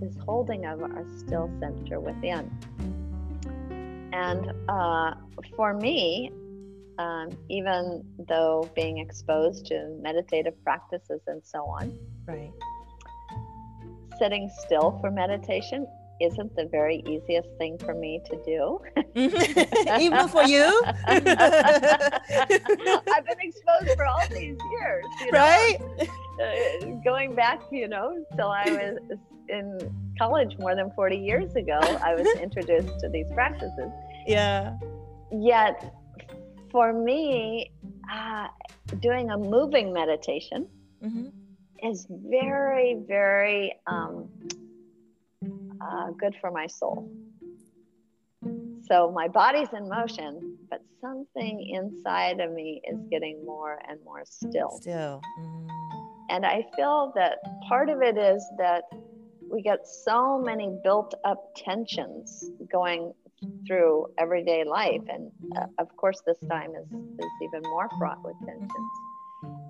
[0.00, 2.50] this holding of our still center within.
[4.12, 5.14] And uh,
[5.56, 6.30] for me,
[6.98, 12.52] um, even though being exposed to meditative practices and so on, right
[14.18, 15.86] sitting still for meditation
[16.20, 18.78] isn't the very easiest thing for me to do.
[20.00, 21.24] even for you I've
[23.26, 25.38] been exposed for all these years, you know?
[25.38, 25.76] right
[26.42, 31.78] uh, going back, you know, till I was in college more than 40 years ago,
[32.04, 33.90] I was introduced to these practices.
[34.26, 34.74] yeah
[35.32, 35.92] Yet,
[36.70, 37.70] for me,
[38.12, 38.46] uh,
[39.00, 40.66] doing a moving meditation
[41.02, 41.32] Mhm.
[41.82, 44.28] is very, very um,
[45.80, 47.10] uh, good for my soul.
[48.88, 54.22] So my body's in motion, but something inside of me is getting more and more
[54.24, 54.78] still.
[54.80, 55.68] still mm.
[56.28, 58.84] And I feel that part of it is that
[59.50, 63.12] we get so many built up tensions going
[63.66, 65.02] through everyday life.
[65.08, 68.70] And uh, of course, this time is, is even more fraught with tensions.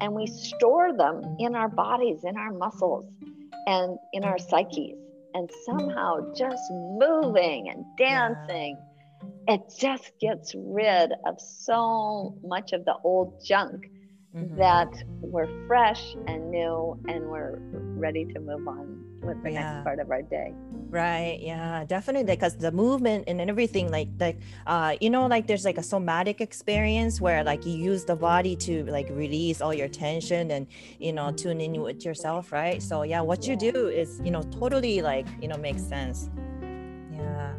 [0.01, 3.07] And we store them in our bodies, in our muscles,
[3.67, 4.99] and in our psyches.
[5.37, 6.65] And somehow just
[7.05, 8.77] moving and dancing
[9.49, 13.81] it just gets rid of so much of the old junk
[14.35, 14.57] Mhm.
[14.57, 17.59] that we're fresh and new and we're
[18.07, 18.87] ready to move on
[19.27, 19.61] with the Yeah.
[19.61, 20.51] next part of our day
[20.91, 21.39] Right.
[21.41, 22.33] Yeah, definitely.
[22.33, 26.41] Because the movement and everything, like, like, uh, you know, like there's like a somatic
[26.41, 30.67] experience where like you use the body to like release all your tension and
[30.99, 32.83] you know tune in with yourself, right?
[32.83, 36.31] So yeah, what you do is you know totally like you know makes sense.
[37.13, 37.53] Yeah.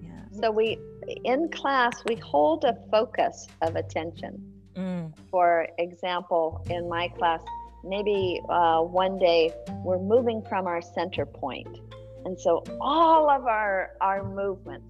[0.00, 0.40] Yeah.
[0.40, 0.78] so we
[1.24, 5.12] in class we hold a focus of attention Mm.
[5.32, 7.40] for example in my class
[7.82, 9.52] maybe uh, one day
[9.84, 11.66] we're moving from our center point
[12.24, 14.86] and so all of our our movements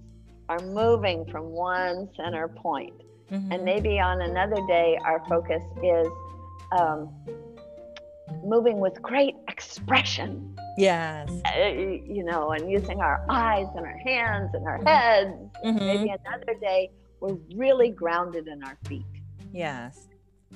[0.49, 2.93] are moving from one center point
[3.29, 3.53] Mhm.
[3.53, 6.07] and maybe on another day our focus is
[6.77, 7.09] um,
[8.43, 11.29] moving with great expression Yes.
[11.45, 15.31] uh, you know and using our eyes and our hands and our heads
[15.63, 15.79] Mhm.
[15.79, 16.89] maybe another day
[17.21, 19.05] we're really grounded in our feet
[19.53, 20.07] Yes.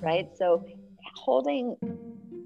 [0.02, 0.66] right so
[1.16, 1.76] holding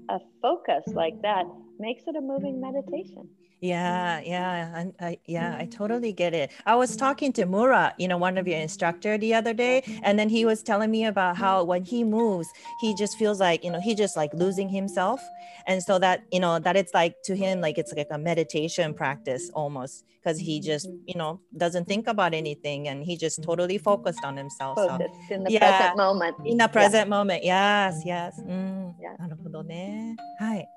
[0.08, 1.46] a focus like that
[1.78, 3.28] makes it a moving meditation
[3.61, 6.51] Yeah, yeah, and I, yeah, I totally get it.
[6.65, 10.19] I was talking to Mura, you know, one of your instructor the other day, and
[10.19, 12.47] then he was telling me about how when he moves,
[12.81, 15.19] he just feels like, you know, he just like losing himself,
[15.67, 18.93] and so that you know that it's like to him like it's like a meditation
[18.93, 23.77] practice almost because he just you know doesn't think about anything and he just totally
[23.79, 24.77] focused on himself.
[24.77, 25.59] So focused in the Yeah.
[25.59, 28.33] present moment in the present moment, yes, yes.
[28.39, 29.17] うん、 Yeah.
[29.17, 30.15] なるほどね。
[30.39, 30.69] はい。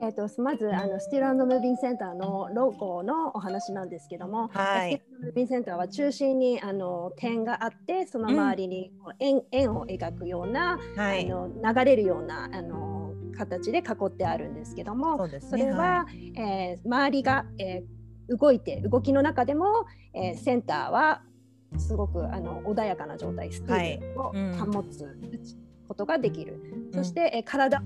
[0.00, 4.92] えー、とまずあのスティルムービングセンターのロゴのお話なんですけども、はい。
[4.92, 11.24] スティルムービングセンターは中心にあの点があってその周りに円,、円を描くような、はい。
[11.26, 15.40] あの流れるようなあの形で囲ってあるんですけどもね。
[15.40, 16.06] それは、
[16.36, 19.84] えー周りが、えー動いて動きの中でも、
[20.14, 21.20] えーセンターは
[21.76, 24.72] すごくあの穏やかな状態スティールをうん。
[24.72, 25.04] 保つ
[25.86, 26.58] ことができる、
[26.94, 27.82] そして、えー体を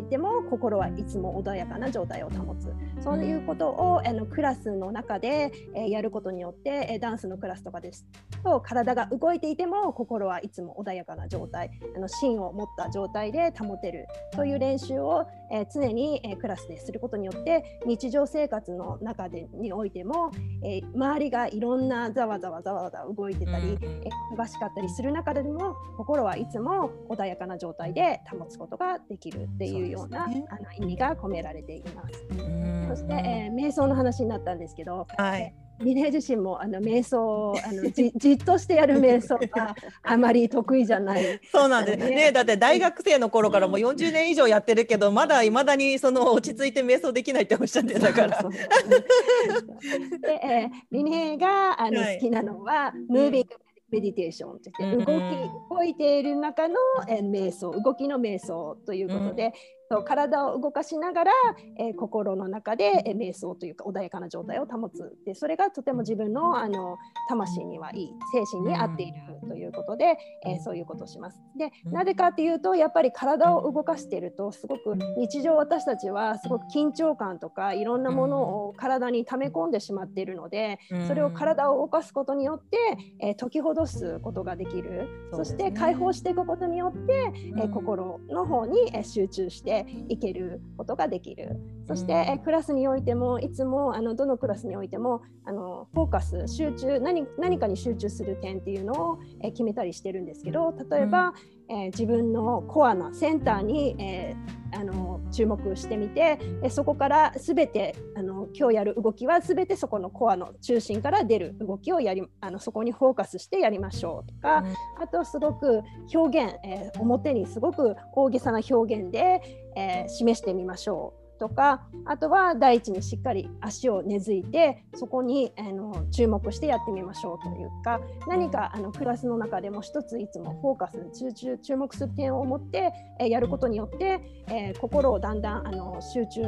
[0.00, 2.72] いても心はいつも穏やかな状態を保つ。
[3.02, 8.06] そういうことを、あのクラスの中で、えーやることによって、えーダンスのクラスとかです
[8.42, 20.30] と体が動いていても心はいつも穏やかな状態あの芯を持った状態で保てるそういう練習を、えー常に、えークラスですることによって日常生活の中でにおいても、
[20.62, 23.84] えー周りがいろんなざわざわざわざわ動いてたり、うん。
[23.84, 32.24] えー忙しかったりする中でも心はいつも穏やかな状態で保つことができるっていうようなそうですねあの意味が込められています。
[32.30, 35.54] うんそして、えー瞑想の話になったんですけど、はい。
[35.80, 39.74] リネ自身もあの瞑想あのじ じっとしてやる瞑想が
[40.04, 41.40] あまり得意じゃない。
[41.50, 42.30] そうなんですね。
[42.32, 48.40] だって大学生の頃からもう40年以上やってるけど、まだいまだにその落ち着いて瞑想できないっておっしゃってたから。
[48.42, 53.48] そうそうで、えーリネがあの、はい好きなのは、ムービング
[53.90, 56.76] メディテーションといって、うん動き動いている中の、
[57.08, 59.52] えー瞑想動きの瞑想ということで、
[59.94, 61.32] そう体を動かしながら、
[61.78, 65.16] えー心の中で、えー瞑想というか穏やかな状態を保つ。
[65.24, 69.14] でそれがとても自分のあの魂にはいい精神に合っている
[69.48, 70.16] ということで、
[70.46, 71.40] えーそういうことをします。
[71.56, 82.76] でうんなぜかっていうとやっぱり体を動かしているとすごく日常私たちはすごく緊張感とかいろんなものを体に溜め込んでしまっているので、それを体を動かすことによって、
[83.20, 85.08] えー解きほどすことができる。
[85.32, 91.56] そ,、して解放していくことによって、えーうん心の方に、えー集中していけることができる。
[91.88, 101.32] そして、クラスにおいてもいつもあのどのクラスにおいてもあのフォーカス集中何何かに集中する点っていうのを、えー決めたりしてるんですけど例えば、
[101.68, 114.64] えー自分のコアなセンターに、えーあの注目してみて、えーそこからすべてあの今日やる動きはすべてそこのコアの中心から出る動きをやりあのそこにフォーカスしてやりましょうとか、
[115.00, 119.40] あとすごく表現、えー表にすごく大げさな表現で、
[119.76, 136.42] えー示してみましょうとかあとは第一にしっかり足を根付いてそこにあの注目してやってみましょうというか何かあのクラスの中でも一ついつもフォーカス集中注目する点を持って、えーやることによって、えー心をだんだんあの集中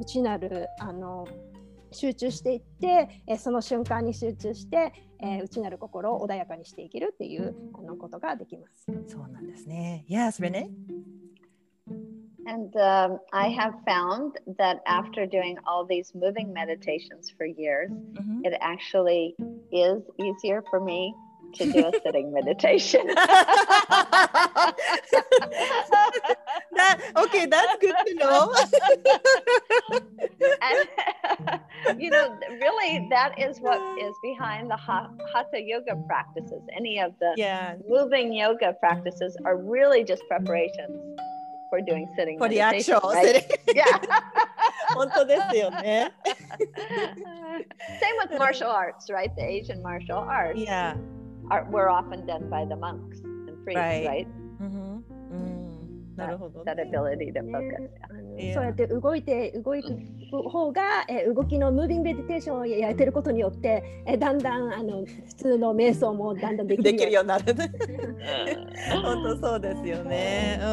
[0.00, 1.26] 内なるあの
[1.90, 8.86] 集中していって、えーその瞬間に集中して、えー内なる心を穏やかにしていけるっていうあのことができます。
[9.06, 10.04] そうなんですね。
[12.46, 18.44] And um, I have found that after doing all these moving meditations for years, Mhm.
[18.44, 19.34] it actually
[19.72, 21.14] is easier for me
[21.54, 23.06] to do a sitting meditation.
[26.74, 28.50] that, okay, that's good to know.
[30.62, 30.88] and,
[31.98, 36.62] you know, really, that is what is behind the hatha yoga practices.
[36.76, 37.76] Any of the Yeah.
[37.88, 41.18] moving yoga practices are really just preparations
[41.69, 43.25] for doing sitting For the meditation, actual right?
[43.25, 43.49] sitting.
[43.75, 43.85] Yeah.
[44.95, 46.11] 本当ですよね。
[47.99, 49.33] Same with martial arts, right?
[49.35, 50.95] The Asian martial arts Yeah.
[51.49, 54.07] are were often done by the monks and priests, Right.
[54.07, 54.27] right?
[54.59, 54.69] うんう
[54.99, 55.03] ん。
[56.18, 56.62] なるほど。
[56.62, 57.90] That ability to ね
[58.38, 58.54] focus.
[58.54, 67.54] そうやって動いて動く方が、えー動きのムービングメディテーションをやってることによって、えーだんだんあの普通の瞑想もだんだんできるできるようになる.
[69.02, 70.58] 本当そうですよね。
[70.60, 70.64] う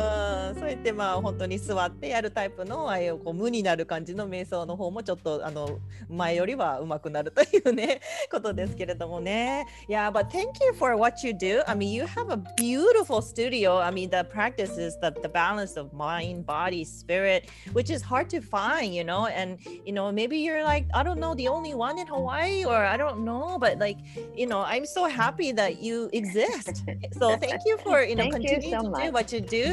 [0.58, 5.80] ん、そうやってまあ本当に座ってやるタイプのああいうこう無になる感じの瞑想の方もちょっとあの
[6.10, 8.00] 前よりは上手くなるというね
[8.32, 9.66] ことですけれどもね。
[9.90, 11.64] Yeah, but thank you for what you do.
[11.68, 13.80] I mean, you have a beautiful studio.
[13.80, 17.42] I mean, the practice is the, the balance of mind, body, spirit,
[17.78, 19.24] which is hard to find, you know.
[19.40, 19.50] And
[19.88, 22.96] you know, maybe you're like, I don't know, the only one in Hawaii, or I
[23.04, 24.00] don't know, but like,
[24.42, 26.74] you know, I'm so happy that you exist.
[27.22, 29.72] So thank you for you know continuing so to do what you do.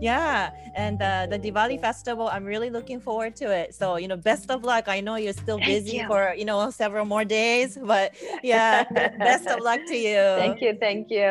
[0.00, 0.50] Yeah,
[0.84, 3.74] and uh, the Diwali festival, I'm really looking forward to it.
[3.80, 4.84] So you know, best of luck.
[4.96, 6.06] I know you're still Thank busy you.
[6.10, 8.06] for you know several more days, but
[8.52, 8.84] yeah,
[9.30, 10.22] best of luck to you.
[10.44, 11.28] Thank you, thank you.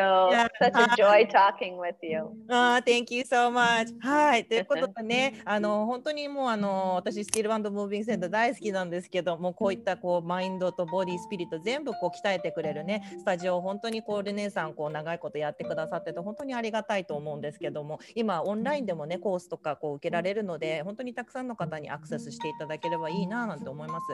[0.62, 2.20] Such a joy talking with you.
[2.48, 3.57] あー Thank you so much.
[4.00, 4.46] はい。
[4.46, 24.06] ということでね、 あの本当にもうあの私スティールムービングセンター大好きなんですけども、こういったこうマインドとボディスピリット全部こう鍛えてくれるねスタジオを本当にこうルネさんこう長いことやってくださってて本当にありがたいと思うんですけども、今オンラインでもねコースとかこう受けられるので本当にたくさんの方にアクセスしていただければいいななんて思います。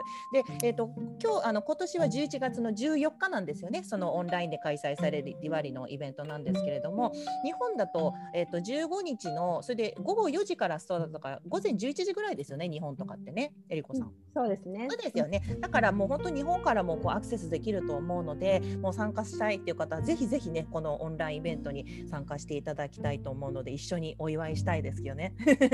[0.59, 0.89] で、えっ、と
[1.21, 3.83] 今日あの今年は11月の14日なんですよね。
[3.83, 7.11] そのオンラインで開催されるディワリのイベントなんですけれども、
[7.43, 14.11] 日本だと,、えー、と15日のそれで午後4時からスタートだから午前11時ぐらいですよね日本とかってねえりこさん。
[14.33, 25.33] そうですねそうですよねだからもう本当日本からもこうアクセスできると思うのでもう参加したいっていう方はぜひぜひねこのオンラインイベントに参加していただきたいと思うので一緒にお祝いしたいですよね。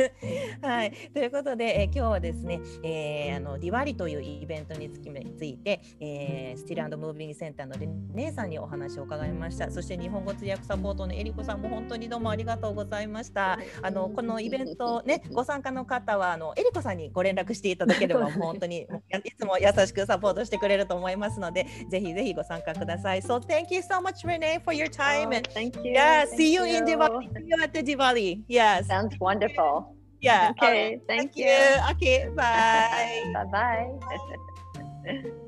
[0.62, 13.51] はい、ということで、えー今日はですね、えーあのディワリというイベントにつきめついて、えースティルムービングセンターのレネさんにお話を伺いましたそして日本語通訳サポートのえりこさんも本当にどうもありがとうございました。
[13.82, 23.22] あのこのイベントねご参加の方はあのえりこさんにご連絡していただければ本当にいつも優しくサポートしてくれると思いますのでぜひぜひご参加ください。
[23.22, 25.94] So thank you so much Renee for your time Oh, and thank you.
[25.94, 26.86] yeah see you in.
[26.86, 27.30] Diwali.
[27.36, 28.42] See you at the Diwali.
[28.48, 28.88] Yes.
[28.88, 29.96] Sounds wonderful.
[30.22, 30.52] Yeah.
[30.52, 31.46] Okay, thank you.
[31.46, 31.92] you.
[31.92, 32.30] Okay.
[32.36, 33.32] Bye.
[33.34, 35.48] bye bye.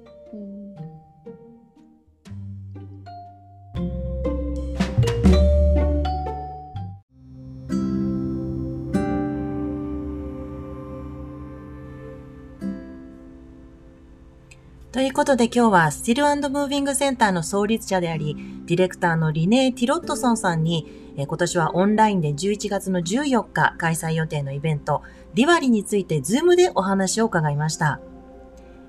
[14.94, 18.38] ということで今日はスティルムービングセンターの創立者であり、
[18.68, 25.02] ディレクターのリネー・ティロットソンさんに、え今年はオンラインで11月の14日開催予定のイベント、
[25.34, 28.02] ディワリについてズームでお話を伺いました。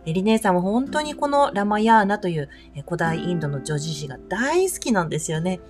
[0.04, 5.60] えリネーさんは本当にこのラマヤーナというえ古代インドの叙事詩が大好きなんですよね。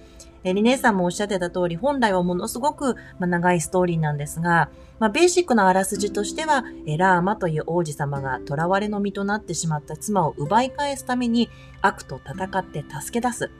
[0.45, 11.49] えリネさんもおっしゃってた通り、本来はものすごく、ま、長いストーリーなんですが、まあ、ベーシックなあらすじとしては、えラーマという王子様が囚われの身となってしまった妻を奪い返すために
[11.81, 13.51] 悪と戦って助け出す。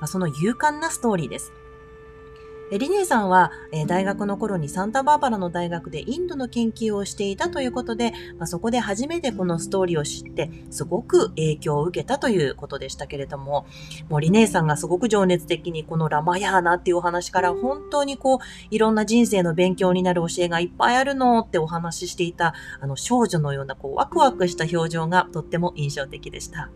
[0.00, 1.52] まあ、その勇敢なストーリーです。
[2.74, 13.64] えリネーさんは、え大学の頃にサンタバーバラの大学でインドの研究をしていたということで、まあ、そこで初めてこのストーリーを知って、すごく影響を受けたということでしたけれども、
[14.08, 18.38] もうリネーさんがすごく情熱的にこのラマヤーナっていうお話から本当にこう、
[18.72, 26.70] いろんな人生の勉強になる教えがいっぱいあるのってお話ししていた、あの少女のようなこうワクワクした表情がとっても印象的でした。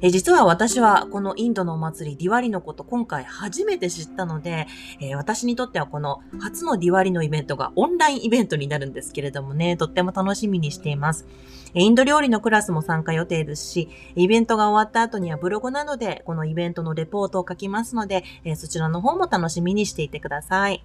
[0.00, 4.68] え実は私はこのインドのお祭りディワリのこと今回初めて知ったので、
[5.00, 11.26] えー私にとってはこの初のディワリのイベントがオンラインイベントになるんですけれどもね、とっても楽しみにしています。
[11.74, 20.84] インド料理のクラスも参加予定ですし、イベントが終わった後にはブログなどでこのイベントのレポートを書きますので、えーそちらの方も楽しみにしていてください。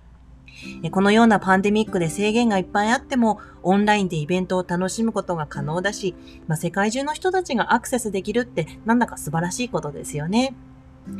[0.92, 6.16] このようなパンデミックで制限がいっぱいあっても、オンラインでイベントを楽しむことが可能だし、
[6.48, 10.56] まあ、世界中の人たちがアクセスできるってなんだか素晴らしいことですよね。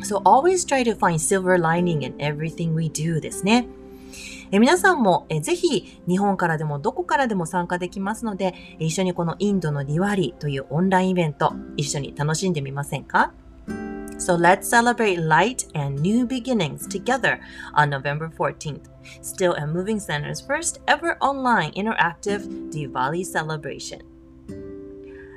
[0.00, 3.66] So always try to find silver lining in everything we do ですね。
[4.50, 13.32] え皆さんもえぜひ日本からでもどこからでも参加できますので、一緒にこのインドのディワリというオンラインイベント、一緒に楽しんでみませんか？
[14.16, 17.40] So let's celebrate light and new beginnings together
[17.74, 18.88] on November 14th.
[19.20, 24.02] Still and Moving Center's first ever online interactive Diwali celebration.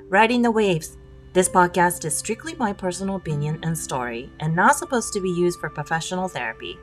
[0.10, 0.98] Riding the Waves.
[1.34, 5.60] This podcast is strictly my personal opinion and story and not supposed to be used
[5.60, 6.80] for professional therapy.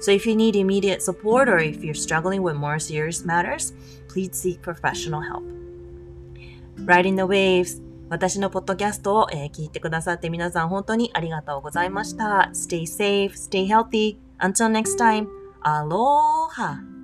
[0.00, 3.72] So if you need immediate support or if you're struggling with more serious matters,
[4.08, 5.44] please seek professional help.
[6.78, 12.50] Riding the Waves 私のポッドキャストを、聞いてくださって皆さん本当にありがとうございました。
[12.54, 14.18] Stay safe, stay healthy.
[14.38, 15.26] Until next time,
[15.62, 16.97] aloha!